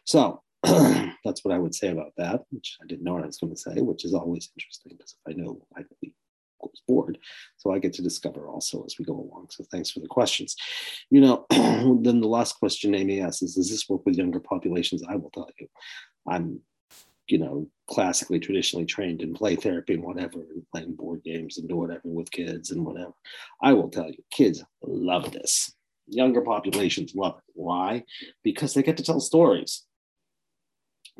So 0.06 0.42
that's 0.64 1.44
what 1.44 1.54
I 1.54 1.58
would 1.58 1.76
say 1.76 1.90
about 1.90 2.14
that, 2.18 2.44
which 2.52 2.78
I 2.82 2.86
didn't 2.88 3.04
know 3.04 3.14
what 3.14 3.24
I 3.24 3.28
was 3.28 3.38
going 3.38 3.54
to 3.54 3.60
say, 3.60 3.82
which 3.82 4.06
is 4.06 4.14
always 4.14 4.50
interesting 4.58 4.94
because 4.98 5.16
if 5.26 5.34
I 5.34 5.38
know, 5.38 5.60
I'd 5.76 5.86
be 6.02 6.14
bored. 6.88 7.18
So 7.58 7.72
I 7.72 7.80
get 7.80 7.94
to 7.94 8.02
discover 8.02 8.48
also 8.48 8.84
as 8.86 8.98
we 8.98 9.06
go 9.06 9.14
along. 9.14 9.48
So 9.52 9.64
thanks 9.72 9.90
for 9.90 10.00
the 10.00 10.08
questions. 10.08 10.56
You 11.10 11.22
know, 11.22 11.46
then 11.50 12.22
the 12.22 12.28
last 12.28 12.54
question 12.54 12.96
Amy 12.96 13.22
asks 13.22 13.42
is, 13.42 13.56
does 13.56 13.70
this 13.70 13.88
work 13.90 14.06
with 14.06 14.18
younger 14.18 14.40
populations? 14.40 15.04
I 15.08 15.16
will 15.16 15.32
tell 15.32 15.50
you, 15.60 15.68
I'm, 16.28 16.62
you 17.28 17.38
know, 17.38 17.68
classically, 17.90 18.40
traditionally 18.40 18.86
trained 18.86 19.22
in 19.22 19.34
play 19.34 19.56
therapy 19.56 19.94
and 19.94 20.04
whatever, 20.04 20.40
and 20.40 20.66
playing 20.74 20.96
board 20.96 21.24
games 21.24 21.58
and 21.58 21.68
do 21.68 21.76
whatever 21.76 22.02
with 22.06 22.32
kids 22.32 22.72
and 22.72 22.86
whatever. 22.86 23.14
I 23.62 23.74
will 23.74 23.90
tell 23.90 24.10
you, 24.10 24.24
kids 24.32 24.64
love 24.82 25.32
this. 25.32 25.74
Younger 26.08 26.42
populations 26.42 27.16
love 27.16 27.38
it. 27.38 27.54
Why? 27.54 28.04
Because 28.44 28.74
they 28.74 28.84
get 28.84 28.98
to 28.98 29.04
tell 29.04 29.20
stories. 29.20 29.87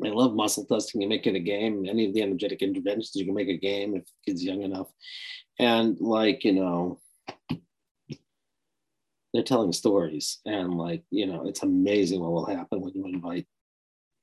I 0.04 0.08
love 0.08 0.34
muscle 0.34 0.64
testing. 0.64 1.00
You 1.02 1.08
make 1.08 1.26
it 1.26 1.34
a 1.34 1.40
game. 1.40 1.86
Any 1.88 2.06
of 2.06 2.14
the 2.14 2.22
energetic 2.22 2.62
interventions, 2.62 3.14
you 3.14 3.24
can 3.24 3.34
make 3.34 3.48
a 3.48 3.56
game 3.56 3.94
if 3.96 4.04
the 4.04 4.12
kid's 4.24 4.44
young 4.44 4.62
enough. 4.62 4.88
And 5.58 5.98
like, 6.00 6.44
you 6.44 6.52
know, 6.52 7.00
they're 9.32 9.42
telling 9.42 9.72
stories. 9.72 10.38
And 10.46 10.74
like, 10.74 11.02
you 11.10 11.26
know, 11.26 11.46
it's 11.46 11.62
amazing 11.62 12.20
what 12.20 12.32
will 12.32 12.46
happen 12.46 12.80
when 12.80 12.94
you 12.94 13.06
invite 13.06 13.46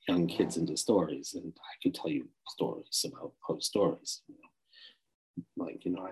young 0.07 0.27
kids 0.27 0.57
into 0.57 0.77
stories. 0.77 1.33
And 1.35 1.53
I 1.57 1.73
can 1.81 1.91
tell 1.91 2.09
you 2.09 2.27
stories 2.49 3.05
about 3.05 3.33
post 3.45 3.67
stories. 3.67 4.21
You 4.27 4.35
know? 4.35 5.65
Like, 5.65 5.83
you 5.85 5.91
know, 5.91 6.07
I 6.07 6.11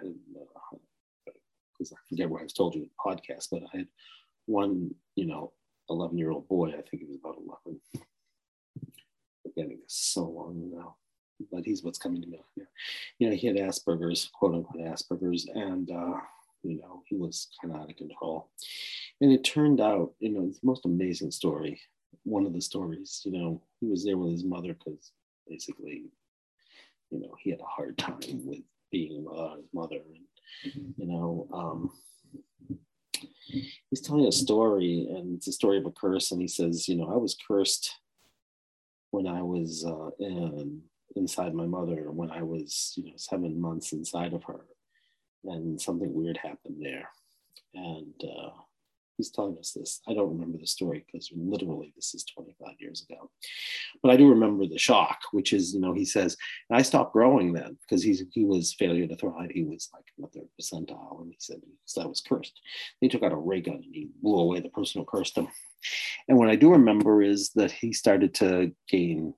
because 1.74 1.94
I 1.94 1.98
forget 2.08 2.30
where 2.30 2.42
I've 2.42 2.54
told 2.54 2.76
you 2.76 2.82
in 2.82 2.90
the 2.90 3.12
podcast, 3.12 3.48
but 3.52 3.64
I 3.74 3.78
had 3.78 3.88
one, 4.46 4.92
you 5.16 5.26
know, 5.26 5.54
11 5.90 6.18
year 6.18 6.32
old 6.32 6.48
boy, 6.48 6.70
I 6.70 6.82
think 6.82 7.02
he 7.02 7.06
was 7.06 7.18
about 7.18 7.38
11 7.66 7.80
forgetting 9.54 9.80
so 9.88 10.24
long 10.26 10.72
now, 10.74 10.96
but 11.52 11.66
he's 11.66 11.84
what's 11.84 12.00
coming 12.00 12.22
to 12.22 12.28
me 12.28 12.44
here. 12.56 12.70
You 13.20 13.30
know, 13.30 13.36
he 13.36 13.48
had 13.48 13.58
Asperger's, 13.58 14.30
quote 14.34 14.56
unquote 14.56 14.84
Asperger's, 14.84 15.48
and 15.54 15.90
uh, 15.92 16.20
you 16.64 16.78
know, 16.78 17.04
he 17.06 17.16
was 17.16 17.50
kind 17.62 17.74
of 17.74 17.82
out 17.82 17.90
of 17.90 17.98
control. 17.98 18.50
And 19.22 19.32
it 19.32 19.44
turned 19.44 19.82
out, 19.82 20.14
you 20.20 20.30
know, 20.30 20.46
it's 20.48 20.60
the 20.60 20.68
most 20.68 20.86
amazing 20.86 21.32
story. 21.32 21.80
One 22.24 22.46
of 22.46 22.54
the 22.54 22.62
stories, 22.62 23.22
you 23.26 23.32
know, 23.32 23.62
he 23.80 23.88
was 23.88 24.04
there 24.04 24.18
with 24.18 24.32
his 24.32 24.44
mother 24.44 24.74
because 24.74 25.12
basically, 25.48 26.06
you 27.10 27.20
know, 27.20 27.36
he 27.40 27.52
had 27.52 27.60
a 27.60 27.66
hard 27.66 27.98
time 27.98 28.46
with 28.46 28.62
being 28.92 29.26
uh, 29.36 29.56
his 29.56 29.66
mother. 29.74 29.98
And, 29.98 30.94
you 30.98 31.08
know, 31.08 31.48
um, 31.54 31.92
he's 33.90 34.02
telling 34.02 34.26
a 34.26 34.32
story, 34.32 35.08
and 35.10 35.36
it's 35.36 35.48
a 35.48 35.54
story 35.54 35.78
of 35.78 35.86
a 35.86 35.92
curse. 35.92 36.32
And 36.32 36.42
he 36.42 36.48
says, 36.48 36.88
you 36.88 36.96
know, 36.96 37.12
I 37.12 37.18
was 37.18 37.38
cursed 37.48 37.94
when 39.14 39.28
I 39.28 39.44
was 39.44 39.86
uh, 39.86 40.10
in, 40.20 40.82
inside 41.16 41.54
my 41.54 41.68
mother, 41.68 42.10
when 42.10 42.32
I 42.32 42.42
was, 42.42 42.94
you 42.98 43.06
know, 43.06 43.14
seven 43.16 43.62
months 43.62 43.94
inside 43.94 44.34
of 44.34 44.44
her, 44.46 44.66
and 45.46 45.80
something 45.80 46.12
weird 46.12 46.38
happened 46.38 46.78
there. 46.80 47.10
And 47.76 48.16
uh, 48.24 48.50
he's 49.18 49.30
telling 49.30 49.56
us 49.60 49.72
this. 49.72 50.02
I 50.08 50.16
don't 50.16 50.32
remember 50.32 50.58
the 50.58 50.66
story 50.66 51.06
because 51.06 51.30
literally 51.36 51.94
this 51.96 52.16
is 52.16 52.24
25 52.24 52.74
years 52.80 53.06
ago. 53.08 53.30
But 54.02 54.10
I 54.10 54.18
do 54.18 54.30
remember 54.30 54.66
the 54.66 54.80
shock, 54.80 55.20
which 55.32 55.54
is, 55.54 55.76
you 55.76 55.80
know, 55.80 55.94
he 55.94 56.06
says, 56.06 56.36
I 56.72 56.82
stopped 56.82 57.14
growing 57.14 57.54
then 57.54 57.78
because 57.82 58.02
he's 58.02 58.24
he 58.32 58.46
was 58.46 58.74
failure 58.74 59.06
to 59.06 59.16
thrive. 59.16 59.52
He 59.52 59.64
was 59.64 59.90
like 59.94 60.06
in 60.18 60.24
the 60.24 60.30
third 60.30 60.50
percentile. 60.60 61.22
And 61.22 61.30
he 61.30 61.38
said, 61.38 61.62
because 61.62 62.04
I 62.04 62.08
was 62.08 62.22
cursed. 62.28 62.60
He 63.00 63.10
took 63.10 63.22
out 63.22 63.32
a 63.32 63.38
ray 63.38 63.62
gun 63.62 63.76
and 63.76 63.94
he 63.94 64.10
blew 64.24 64.40
away 64.40 64.60
the 64.60 64.70
person 64.70 65.02
who 65.02 65.06
cursed 65.06 65.38
him. 65.38 65.50
And 66.28 66.38
what 66.38 66.50
I 66.50 66.56
do 66.56 66.72
remember 66.72 67.22
is 67.22 67.52
that 67.56 67.72
he 67.72 67.94
started 67.94 68.34
to 68.36 68.74
gain 68.90 69.34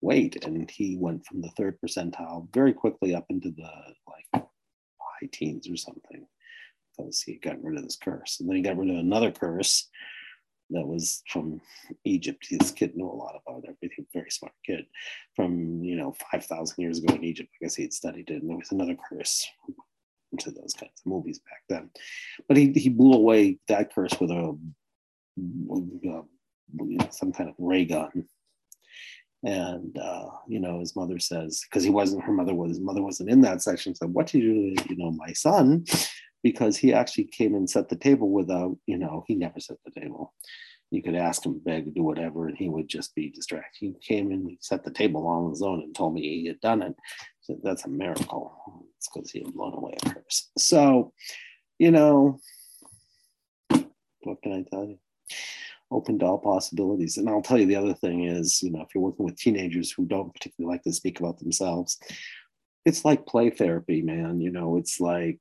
weight 0.00 0.44
and 0.44 0.70
he 0.70 0.96
went 0.98 1.24
from 1.26 1.40
the 1.40 1.50
third 1.56 1.78
percentile 1.80 2.52
very 2.52 2.72
quickly 2.72 3.14
up 3.14 3.26
into 3.30 3.50
the 3.50 3.70
like 4.06 4.44
high 5.00 5.28
teens 5.32 5.68
or 5.68 5.76
something 5.76 6.26
because 6.96 7.22
he 7.22 7.36
got 7.36 7.62
rid 7.62 7.78
of 7.78 7.84
this 7.84 7.96
curse. 7.96 8.38
And 8.40 8.48
then 8.48 8.56
he 8.56 8.62
got 8.62 8.76
rid 8.76 8.90
of 8.90 8.96
another 8.96 9.32
curse 9.32 9.88
that 10.70 10.86
was 10.86 11.22
from 11.28 11.60
Egypt. 12.04 12.46
This 12.50 12.70
kid 12.70 12.96
knew 12.96 13.06
a 13.06 13.12
lot 13.12 13.40
about 13.46 13.64
everything, 13.64 14.06
very 14.12 14.30
smart 14.30 14.54
kid 14.64 14.86
from, 15.36 15.82
you 15.82 15.96
know, 15.96 16.14
5,000 16.32 16.82
years 16.82 16.98
ago 16.98 17.14
in 17.14 17.24
Egypt. 17.24 17.50
I 17.54 17.64
guess 17.64 17.74
he 17.74 17.82
had 17.82 17.92
studied 17.92 18.30
it. 18.30 18.42
And 18.42 18.50
there 18.50 18.56
was 18.56 18.72
another 18.72 18.96
curse 19.08 19.46
into 20.32 20.50
those 20.50 20.74
kinds 20.74 21.00
of 21.00 21.06
movies 21.06 21.38
back 21.40 21.62
then. 21.68 21.90
But 22.48 22.56
he, 22.56 22.72
he 22.72 22.88
blew 22.88 23.12
away 23.12 23.58
that 23.68 23.94
curse 23.94 24.18
with 24.20 24.30
a, 24.30 24.58
uh, 25.38 27.10
some 27.10 27.32
kind 27.32 27.50
of 27.50 27.54
ray 27.58 27.84
gun. 27.84 28.26
And 29.44 29.98
uh, 29.98 30.30
you 30.48 30.60
know, 30.60 30.80
his 30.80 30.96
mother 30.96 31.18
says, 31.18 31.64
because 31.68 31.84
he 31.84 31.90
wasn't, 31.90 32.24
her 32.24 32.32
mother 32.32 32.54
was, 32.54 32.70
his 32.70 32.80
mother 32.80 33.02
wasn't 33.02 33.30
in 33.30 33.42
that 33.42 33.62
section. 33.62 33.94
Said, 33.94 34.12
"What 34.12 34.28
did 34.28 34.42
you 34.42 34.74
do 34.74 34.84
you 34.88 34.96
know, 34.96 35.10
my 35.10 35.32
son?" 35.32 35.84
because 36.44 36.76
he 36.76 36.92
actually 36.92 37.24
came 37.24 37.54
and 37.54 37.68
set 37.68 37.88
the 37.88 37.96
table 37.96 38.30
without, 38.30 38.76
you 38.86 38.98
know, 38.98 39.24
he 39.26 39.34
never 39.34 39.58
set 39.58 39.78
the 39.84 39.98
table. 39.98 40.34
You 40.90 41.02
could 41.02 41.16
ask 41.16 41.44
him, 41.44 41.58
beg, 41.64 41.92
do 41.94 42.02
whatever, 42.02 42.46
and 42.46 42.56
he 42.56 42.68
would 42.68 42.86
just 42.86 43.14
be 43.14 43.30
distracted. 43.30 43.78
He 43.80 43.94
came 44.00 44.30
and 44.30 44.56
set 44.60 44.84
the 44.84 44.92
table 44.92 45.26
on 45.26 45.50
his 45.50 45.62
own 45.62 45.80
and 45.80 45.94
told 45.94 46.12
me 46.12 46.20
he 46.20 46.46
had 46.46 46.60
done 46.60 46.82
it. 46.82 46.94
So 47.40 47.58
that's 47.64 47.86
a 47.86 47.88
miracle. 47.88 48.52
It's 48.98 49.08
because 49.08 49.30
he 49.30 49.40
had 49.40 49.54
blown 49.54 49.72
away 49.72 49.96
a 50.04 50.10
curse. 50.10 50.50
So, 50.58 51.14
you 51.78 51.90
know, 51.90 52.38
what 53.70 54.42
can 54.42 54.52
I 54.52 54.64
tell 54.70 54.84
you? 54.84 54.98
Open 55.90 56.18
to 56.18 56.26
all 56.26 56.38
possibilities. 56.38 57.18
And 57.18 57.28
I'll 57.28 57.42
tell 57.42 57.58
you 57.58 57.66
the 57.66 57.76
other 57.76 57.94
thing 57.94 58.24
is, 58.24 58.62
you 58.62 58.70
know, 58.70 58.82
if 58.82 58.88
you're 58.94 59.04
working 59.04 59.24
with 59.24 59.36
teenagers 59.36 59.92
who 59.92 60.06
don't 60.06 60.32
particularly 60.32 60.74
like 60.74 60.82
to 60.84 60.92
speak 60.92 61.20
about 61.20 61.38
themselves, 61.38 61.98
it's 62.84 63.04
like 63.04 63.26
play 63.26 63.50
therapy, 63.50 64.02
man. 64.02 64.40
You 64.40 64.50
know, 64.50 64.76
it's 64.76 65.00
like 65.00 65.40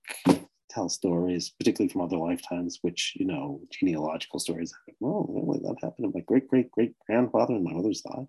tell 0.69 0.89
stories, 0.89 1.53
particularly 1.57 1.91
from 1.91 2.01
other 2.01 2.17
lifetimes, 2.17 2.79
which, 2.81 3.13
you 3.15 3.25
know, 3.25 3.61
genealogical 3.71 4.39
stories. 4.39 4.73
Oh, 5.01 5.25
really, 5.29 5.59
that 5.59 5.75
happened 5.81 6.11
to 6.11 6.17
my 6.17 6.23
great 6.25 6.47
great 6.47 6.71
great 6.71 6.93
grandfather 7.05 7.53
and 7.53 7.63
my 7.63 7.73
mother's 7.73 8.01
side. 8.01 8.27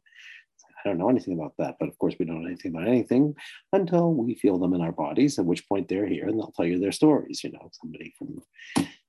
I 0.84 0.88
don't 0.88 0.98
know 0.98 1.08
anything 1.08 1.34
about 1.34 1.54
that, 1.58 1.76
but 1.80 1.88
of 1.88 1.98
course, 1.98 2.14
we 2.18 2.26
don't 2.26 2.42
know 2.42 2.46
anything 2.46 2.74
about 2.74 2.88
anything 2.88 3.34
until 3.72 4.12
we 4.12 4.34
feel 4.34 4.58
them 4.58 4.74
in 4.74 4.82
our 4.82 4.92
bodies, 4.92 5.38
at 5.38 5.46
which 5.46 5.66
point 5.66 5.88
they're 5.88 6.06
here 6.06 6.28
and 6.28 6.38
they'll 6.38 6.52
tell 6.52 6.66
you 6.66 6.78
their 6.78 6.92
stories. 6.92 7.42
You 7.42 7.52
know, 7.52 7.70
somebody 7.72 8.12
from, 8.18 8.42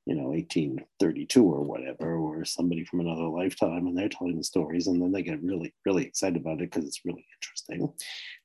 you 0.06 0.16
know, 0.16 0.30
1832 0.30 1.44
or 1.44 1.62
whatever, 1.62 2.16
or 2.16 2.46
somebody 2.46 2.84
from 2.86 3.00
another 3.00 3.28
lifetime, 3.28 3.88
and 3.88 3.98
they're 3.98 4.10
telling 4.10 4.38
the 4.38 4.44
stories, 4.44 4.88
and 4.88 5.02
then 5.02 5.12
they 5.12 5.24
get 5.24 5.42
really, 5.42 5.74
really 5.86 6.06
excited 6.06 6.38
about 6.38 6.62
it 6.62 6.72
because 6.72 6.86
it's 6.86 7.06
really 7.06 7.26
interesting. 7.38 7.92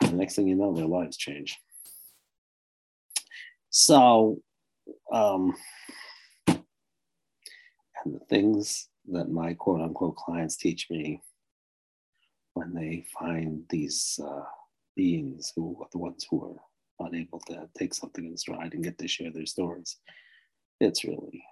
And 0.01 0.13
the 0.13 0.17
next 0.17 0.37
thing 0.37 0.49
you 0.49 0.57
know, 0.57 0.75
their 0.75 0.87
lives 0.87 1.17
change. 1.17 1.59
So 3.71 4.43
um, 5.13 5.55
and 8.05 8.15
the 8.15 8.25
things 8.29 8.89
that 9.09 9.31
my 9.31 9.55
quote 9.55 9.81
unquote 9.81 10.17
clients 10.17 10.57
teach 10.57 10.89
me 10.91 11.23
when 12.55 12.75
they 12.75 13.07
find 13.19 13.65
these 13.69 14.19
uh, 14.25 14.45
beings 14.97 15.53
who 15.55 15.77
are 15.81 15.89
the 15.93 15.99
ones 15.99 16.27
who 16.31 16.45
are 16.45 17.07
unable 17.07 17.41
to 17.41 17.69
take 17.79 17.95
something 17.95 18.27
in 18.27 18.37
stride 18.37 18.75
and 18.75 18.85
get 18.85 18.99
to 18.99 19.09
share 19.09 19.31
their 19.31 19.47
stories, 19.47 19.97
it's 20.81 21.05
really 21.05 21.45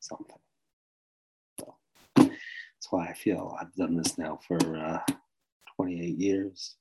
something. 0.00 0.36
So 1.58 1.74
that's 2.16 2.90
why 2.90 3.08
I 3.08 3.14
feel 3.14 3.56
I've 3.60 3.74
done 3.74 3.96
this 3.96 4.18
now 4.18 4.38
for 4.46 4.58
uh, 4.76 5.00
28 5.76 6.16
years, 6.16 6.76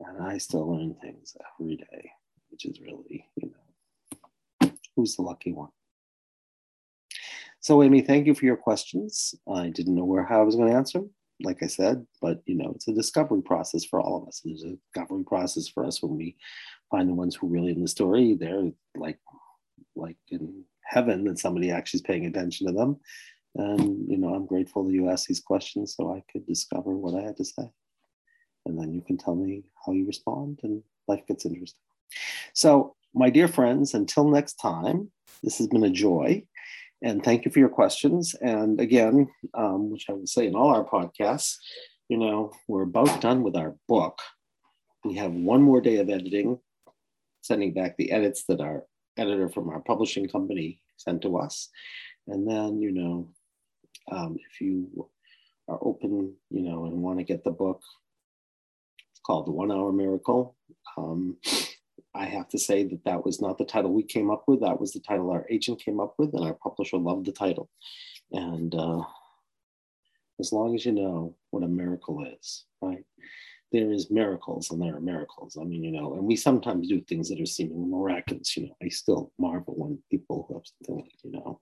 and 0.00 0.22
I 0.22 0.38
still 0.38 0.70
learn 0.70 0.94
things 1.00 1.36
every 1.60 1.76
day, 1.76 2.10
which 2.50 2.64
is 2.66 2.80
really, 2.80 3.28
you 3.36 3.50
know 3.50 4.72
Who's 4.96 5.16
the 5.16 5.22
lucky 5.22 5.52
one? 5.52 5.70
So, 7.60 7.82
Amy, 7.82 8.02
thank 8.02 8.26
you 8.26 8.34
for 8.34 8.44
your 8.44 8.56
questions. 8.56 9.34
I 9.48 9.70
didn't 9.70 9.94
know 9.94 10.04
where 10.04 10.24
how 10.24 10.40
I 10.40 10.44
was 10.44 10.56
going 10.56 10.70
to 10.70 10.76
answer 10.76 11.02
like 11.44 11.62
I 11.62 11.66
said, 11.66 12.06
but 12.20 12.42
you 12.46 12.54
know, 12.54 12.72
it's 12.74 12.88
a 12.88 12.92
discovery 12.92 13.42
process 13.42 13.84
for 13.84 14.00
all 14.00 14.22
of 14.22 14.28
us. 14.28 14.42
It's 14.44 14.64
a 14.64 14.76
discovery 14.76 15.24
process 15.24 15.68
for 15.68 15.84
us 15.84 16.02
when 16.02 16.16
we 16.16 16.36
find 16.90 17.08
the 17.08 17.14
ones 17.14 17.34
who 17.34 17.48
really 17.48 17.72
in 17.72 17.82
the 17.82 17.88
story. 17.88 18.34
They're 18.34 18.70
like, 18.96 19.18
like 19.96 20.16
in 20.28 20.64
heaven 20.84 21.24
that 21.24 21.38
somebody 21.38 21.70
actually 21.70 21.98
is 21.98 22.02
paying 22.02 22.26
attention 22.26 22.66
to 22.66 22.72
them. 22.72 22.98
And 23.54 24.08
you 24.08 24.16
know, 24.16 24.34
I'm 24.34 24.46
grateful 24.46 24.84
that 24.84 24.92
you 24.92 25.10
asked 25.10 25.28
these 25.28 25.40
questions 25.40 25.94
so 25.96 26.12
I 26.12 26.22
could 26.32 26.46
discover 26.46 26.96
what 26.96 27.20
I 27.20 27.24
had 27.24 27.36
to 27.36 27.44
say. 27.44 27.70
And 28.66 28.78
then 28.78 28.92
you 28.92 29.02
can 29.02 29.18
tell 29.18 29.34
me 29.34 29.64
how 29.84 29.92
you 29.92 30.06
respond, 30.06 30.60
and 30.62 30.82
life 31.08 31.26
gets 31.26 31.44
interesting. 31.44 31.80
So 32.54 32.94
my 33.14 33.30
dear 33.30 33.48
friends, 33.48 33.94
until 33.94 34.28
next 34.28 34.54
time, 34.54 35.10
this 35.42 35.58
has 35.58 35.66
been 35.66 35.84
a 35.84 35.90
joy. 35.90 36.44
And 37.02 37.22
thank 37.24 37.44
you 37.44 37.50
for 37.50 37.58
your 37.58 37.68
questions. 37.68 38.34
And 38.40 38.80
again, 38.80 39.28
um, 39.54 39.90
which 39.90 40.06
I 40.08 40.12
would 40.12 40.28
say 40.28 40.46
in 40.46 40.54
all 40.54 40.68
our 40.68 40.84
podcasts, 40.84 41.56
you 42.08 42.16
know, 42.16 42.52
we're 42.68 42.82
about 42.82 43.20
done 43.20 43.42
with 43.42 43.56
our 43.56 43.74
book. 43.88 44.20
We 45.04 45.14
have 45.16 45.32
one 45.32 45.62
more 45.62 45.80
day 45.80 45.96
of 45.96 46.08
editing, 46.08 46.60
sending 47.40 47.74
back 47.74 47.96
the 47.96 48.12
edits 48.12 48.44
that 48.44 48.60
our 48.60 48.84
editor 49.18 49.48
from 49.48 49.68
our 49.68 49.80
publishing 49.80 50.28
company 50.28 50.80
sent 50.96 51.22
to 51.22 51.36
us. 51.36 51.68
And 52.28 52.48
then, 52.48 52.80
you 52.80 52.92
know, 52.92 53.28
um, 54.10 54.36
if 54.50 54.60
you 54.60 55.08
are 55.68 55.78
open, 55.82 56.34
you 56.50 56.62
know, 56.62 56.84
and 56.86 57.02
want 57.02 57.18
to 57.18 57.24
get 57.24 57.44
the 57.44 57.50
book, 57.50 57.80
it's 59.10 59.20
called 59.24 59.46
The 59.46 59.52
One 59.52 59.70
Hour 59.72 59.92
Miracle. 59.92 60.56
Um, 60.96 61.36
I 62.14 62.26
have 62.26 62.48
to 62.50 62.58
say 62.58 62.84
that 62.84 63.04
that 63.04 63.24
was 63.24 63.40
not 63.40 63.58
the 63.58 63.64
title 63.64 63.92
we 63.92 64.02
came 64.02 64.30
up 64.30 64.44
with. 64.46 64.60
That 64.60 64.78
was 64.80 64.92
the 64.92 65.00
title 65.00 65.30
our 65.30 65.46
agent 65.48 65.82
came 65.82 66.00
up 66.00 66.14
with, 66.18 66.34
and 66.34 66.44
our 66.44 66.54
publisher 66.54 66.98
loved 66.98 67.26
the 67.26 67.32
title. 67.32 67.70
And 68.32 68.74
uh, 68.74 69.02
as 70.38 70.52
long 70.52 70.74
as 70.74 70.84
you 70.84 70.92
know 70.92 71.34
what 71.50 71.62
a 71.62 71.68
miracle 71.68 72.26
is, 72.38 72.64
right? 72.80 73.04
There 73.72 73.90
is 73.90 74.10
miracles 74.10 74.70
and 74.70 74.82
there 74.82 74.96
are 74.96 75.00
miracles. 75.00 75.56
I 75.60 75.64
mean, 75.64 75.82
you 75.82 75.92
know, 75.92 76.14
and 76.14 76.24
we 76.24 76.36
sometimes 76.36 76.88
do 76.88 77.00
things 77.00 77.28
that 77.30 77.40
are 77.40 77.46
seemingly 77.46 77.88
miraculous. 77.88 78.56
You 78.56 78.66
know, 78.66 78.76
I 78.82 78.88
still 78.88 79.32
marvel 79.38 79.74
when 79.74 79.98
people 80.10 80.46
who 80.46 80.54
have 80.54 80.64
something 80.66 81.04
like, 81.04 81.24
you 81.24 81.32
know, 81.32 81.60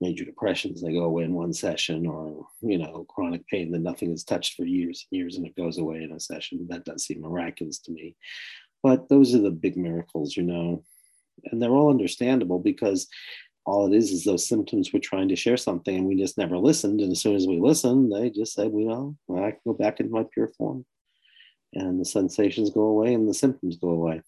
major 0.00 0.24
depressions, 0.24 0.80
they 0.80 0.92
go 0.92 1.04
away 1.04 1.24
in 1.24 1.34
one 1.34 1.52
session, 1.52 2.06
or, 2.06 2.46
you 2.62 2.78
know, 2.78 3.04
chronic 3.08 3.46
pain 3.48 3.70
that 3.72 3.80
nothing 3.80 4.10
has 4.10 4.24
touched 4.24 4.54
for 4.54 4.64
years 4.64 5.06
and 5.10 5.18
years 5.18 5.36
and 5.36 5.46
it 5.46 5.56
goes 5.56 5.78
away 5.78 6.02
in 6.02 6.12
a 6.12 6.20
session. 6.20 6.66
That 6.70 6.84
does 6.84 7.04
seem 7.04 7.20
miraculous 7.20 7.78
to 7.80 7.92
me. 7.92 8.16
But 8.82 9.08
those 9.08 9.34
are 9.34 9.40
the 9.40 9.50
big 9.50 9.76
miracles, 9.76 10.36
you 10.36 10.44
know, 10.44 10.84
and 11.50 11.60
they're 11.60 11.70
all 11.70 11.90
understandable 11.90 12.58
because 12.58 13.08
all 13.66 13.92
it 13.92 13.96
is 13.96 14.10
is 14.12 14.24
those 14.24 14.48
symptoms 14.48 14.92
we're 14.92 15.00
trying 15.00 15.28
to 15.28 15.36
share 15.36 15.56
something 15.56 15.94
and 15.94 16.06
we 16.06 16.16
just 16.16 16.38
never 16.38 16.56
listened. 16.56 17.00
And 17.00 17.12
as 17.12 17.20
soon 17.20 17.36
as 17.36 17.46
we 17.46 17.60
listened 17.60 18.12
they 18.12 18.30
just 18.30 18.54
said, 18.54 18.72
know, 18.72 19.16
well, 19.26 19.44
I 19.44 19.50
can 19.50 19.60
go 19.66 19.74
back 19.74 20.00
into 20.00 20.12
my 20.12 20.24
pure 20.32 20.48
form. 20.56 20.86
And 21.74 22.00
the 22.00 22.04
sensations 22.04 22.70
go 22.70 22.82
away 22.82 23.14
and 23.14 23.28
the 23.28 23.34
symptoms 23.34 23.76
go 23.76 23.90
away. 23.90 24.22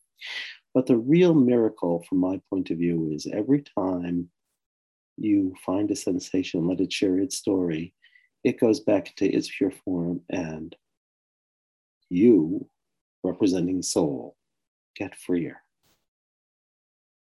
But 0.74 0.86
the 0.86 0.96
real 0.96 1.34
miracle, 1.34 2.04
from 2.08 2.18
my 2.18 2.40
point 2.50 2.70
of 2.70 2.78
view, 2.78 3.10
is 3.12 3.26
every 3.26 3.62
time 3.76 4.30
you 5.16 5.54
find 5.64 5.90
a 5.90 5.96
sensation, 5.96 6.66
let 6.66 6.80
it 6.80 6.92
share 6.92 7.18
its 7.18 7.36
story, 7.36 7.94
it 8.44 8.60
goes 8.60 8.80
back 8.80 9.14
to 9.16 9.26
its 9.26 9.50
pure 9.54 9.72
form, 9.84 10.20
and 10.30 10.74
you, 12.08 12.68
representing 13.22 13.82
soul, 13.82 14.36
get 14.96 15.14
freer. 15.16 15.62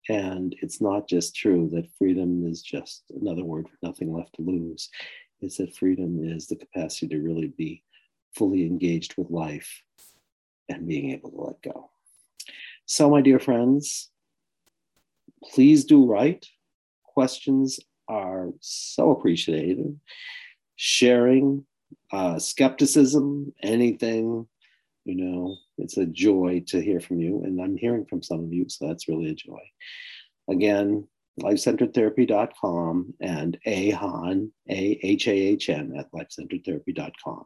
And 0.09 0.55
it's 0.61 0.81
not 0.81 1.07
just 1.07 1.35
true 1.35 1.69
that 1.73 1.89
freedom 1.97 2.45
is 2.45 2.61
just 2.61 3.03
another 3.09 3.43
word 3.43 3.67
for 3.69 3.77
nothing 3.81 4.13
left 4.13 4.35
to 4.35 4.41
lose. 4.41 4.89
It's 5.41 5.57
that 5.57 5.75
freedom 5.75 6.19
is 6.23 6.47
the 6.47 6.55
capacity 6.55 7.07
to 7.09 7.21
really 7.21 7.53
be 7.57 7.83
fully 8.35 8.65
engaged 8.65 9.15
with 9.17 9.29
life 9.29 9.83
and 10.71 10.87
being 10.87 11.11
able 11.11 11.31
to 11.31 11.41
let 11.41 11.61
go. 11.61 11.89
So, 12.85 13.09
my 13.09 13.21
dear 13.21 13.39
friends, 13.39 14.09
please 15.53 15.85
do 15.85 16.05
write. 16.05 16.47
Questions 17.03 17.79
are 18.07 18.49
so 18.59 19.11
appreciated. 19.11 19.99
Sharing, 20.75 21.65
uh, 22.11 22.39
skepticism, 22.39 23.53
anything, 23.61 24.47
you 25.05 25.15
know, 25.15 25.55
it's 25.77 25.97
a 25.97 26.05
joy 26.05 26.63
to 26.67 26.81
hear 26.81 26.99
from 26.99 27.19
you. 27.19 27.43
And 27.43 27.61
I'm 27.61 27.77
hearing 27.77 28.05
from 28.05 28.21
some 28.21 28.43
of 28.43 28.53
you, 28.53 28.65
so 28.69 28.87
that's 28.87 29.07
really 29.07 29.29
a 29.29 29.35
joy. 29.35 29.61
Again, 30.49 31.07
lifecenteredtherapy.com 31.39 33.13
and 33.19 33.57
ahahn, 33.65 34.51
A-H-A-H-N 34.69 35.93
at 35.97 36.11
lifecenteredtherapy.com. 36.11 37.45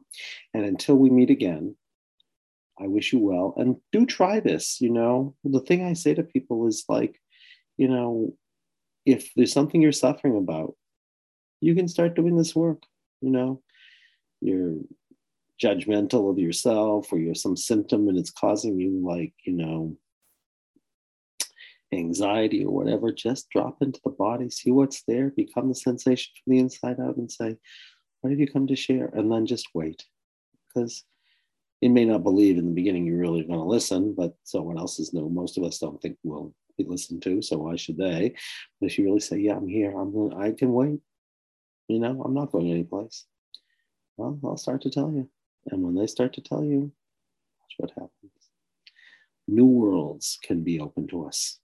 And 0.53 0.65
until 0.65 0.95
we 0.95 1.09
meet 1.09 1.29
again, 1.29 1.75
I 2.79 2.87
wish 2.87 3.13
you 3.13 3.19
well. 3.19 3.53
And 3.57 3.77
do 3.91 4.05
try 4.05 4.39
this. 4.39 4.79
You 4.81 4.91
know, 4.91 5.35
the 5.43 5.61
thing 5.61 5.83
I 5.83 5.93
say 5.93 6.13
to 6.13 6.23
people 6.23 6.67
is 6.67 6.85
like, 6.89 7.19
you 7.77 7.87
know, 7.87 8.35
if 9.05 9.31
there's 9.35 9.53
something 9.53 9.81
you're 9.81 9.91
suffering 9.91 10.37
about, 10.37 10.75
you 11.61 11.75
can 11.75 11.87
start 11.87 12.15
doing 12.15 12.37
this 12.37 12.55
work. 12.55 12.83
You 13.21 13.29
know, 13.29 13.61
you're 14.41 14.75
judgmental 15.61 16.29
of 16.29 16.37
yourself 16.37 17.11
or 17.11 17.17
you're 17.17 17.35
some 17.35 17.55
symptom 17.55 18.09
and 18.09 18.17
it's 18.17 18.31
causing 18.31 18.79
you 18.79 19.01
like, 19.05 19.33
you 19.45 19.53
know, 19.53 19.97
anxiety 21.93 22.65
or 22.65 22.71
whatever, 22.71 23.11
just 23.11 23.49
drop 23.49 23.81
into 23.81 23.99
the 24.03 24.11
body, 24.11 24.49
see 24.49 24.71
what's 24.71 25.03
there, 25.07 25.29
become 25.29 25.69
the 25.69 25.75
sensation 25.75 26.33
from 26.43 26.51
the 26.51 26.59
inside 26.59 26.99
out 26.99 27.17
and 27.17 27.31
say, 27.31 27.57
What 28.21 28.31
have 28.31 28.39
you 28.39 28.47
come 28.47 28.67
to 28.67 28.75
share? 28.75 29.09
And 29.13 29.31
then 29.31 29.45
just 29.45 29.67
wait. 29.73 30.03
Because 30.73 31.03
you 31.81 31.89
may 31.89 32.05
not 32.05 32.23
believe 32.23 32.57
in 32.57 32.65
the 32.65 32.71
beginning 32.71 33.05
you're 33.05 33.17
really 33.17 33.43
going 33.43 33.59
to 33.59 33.65
listen, 33.65 34.13
but 34.15 34.35
someone 34.43 34.77
else 34.77 34.99
is 34.99 35.13
no. 35.13 35.29
Most 35.29 35.57
of 35.57 35.63
us 35.63 35.79
don't 35.79 36.01
think 36.01 36.17
we'll 36.23 36.53
be 36.77 36.85
listened 36.85 37.21
to, 37.23 37.41
so 37.41 37.57
why 37.57 37.75
should 37.75 37.97
they? 37.97 38.33
But 38.79 38.87
if 38.87 38.97
you 38.97 39.05
really 39.05 39.19
say, 39.19 39.37
Yeah, 39.37 39.55
I'm 39.55 39.67
here, 39.67 39.91
I'm 39.91 40.13
going, 40.13 40.33
I 40.33 40.51
can 40.51 40.71
wait. 40.73 40.99
You 41.87 41.99
know, 41.99 42.21
I'm 42.23 42.33
not 42.33 42.51
going 42.51 42.71
anyplace. 42.71 43.25
Well, 44.17 44.39
I'll 44.43 44.57
start 44.57 44.81
to 44.83 44.89
tell 44.89 45.11
you. 45.11 45.29
And 45.67 45.83
when 45.83 45.95
they 45.95 46.07
start 46.07 46.33
to 46.33 46.41
tell 46.41 46.63
you, 46.63 46.91
watch 47.59 47.73
what 47.77 47.91
happens. 47.91 48.11
New 49.47 49.65
worlds 49.65 50.39
can 50.41 50.63
be 50.63 50.79
open 50.79 51.07
to 51.07 51.25
us 51.25 51.59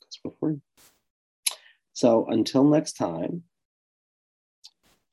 because 0.00 0.18
we're 0.24 0.32
free. 0.38 0.60
So 1.92 2.26
until 2.26 2.64
next 2.64 2.94
time, 2.94 3.44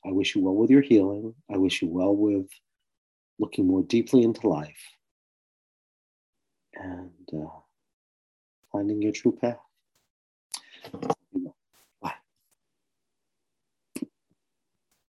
I 0.04 0.12
wish 0.12 0.34
you 0.34 0.42
well 0.42 0.54
with 0.54 0.70
your 0.70 0.80
healing. 0.80 1.34
I 1.52 1.58
wish 1.58 1.82
you 1.82 1.88
well 1.88 2.14
with 2.14 2.46
looking 3.40 3.66
more 3.66 3.82
deeply 3.82 4.22
into 4.22 4.46
life 4.48 4.96
and 6.74 7.10
uh, 7.34 7.48
finding 8.70 9.02
your 9.02 9.12
true 9.12 9.36
path. 9.40 9.58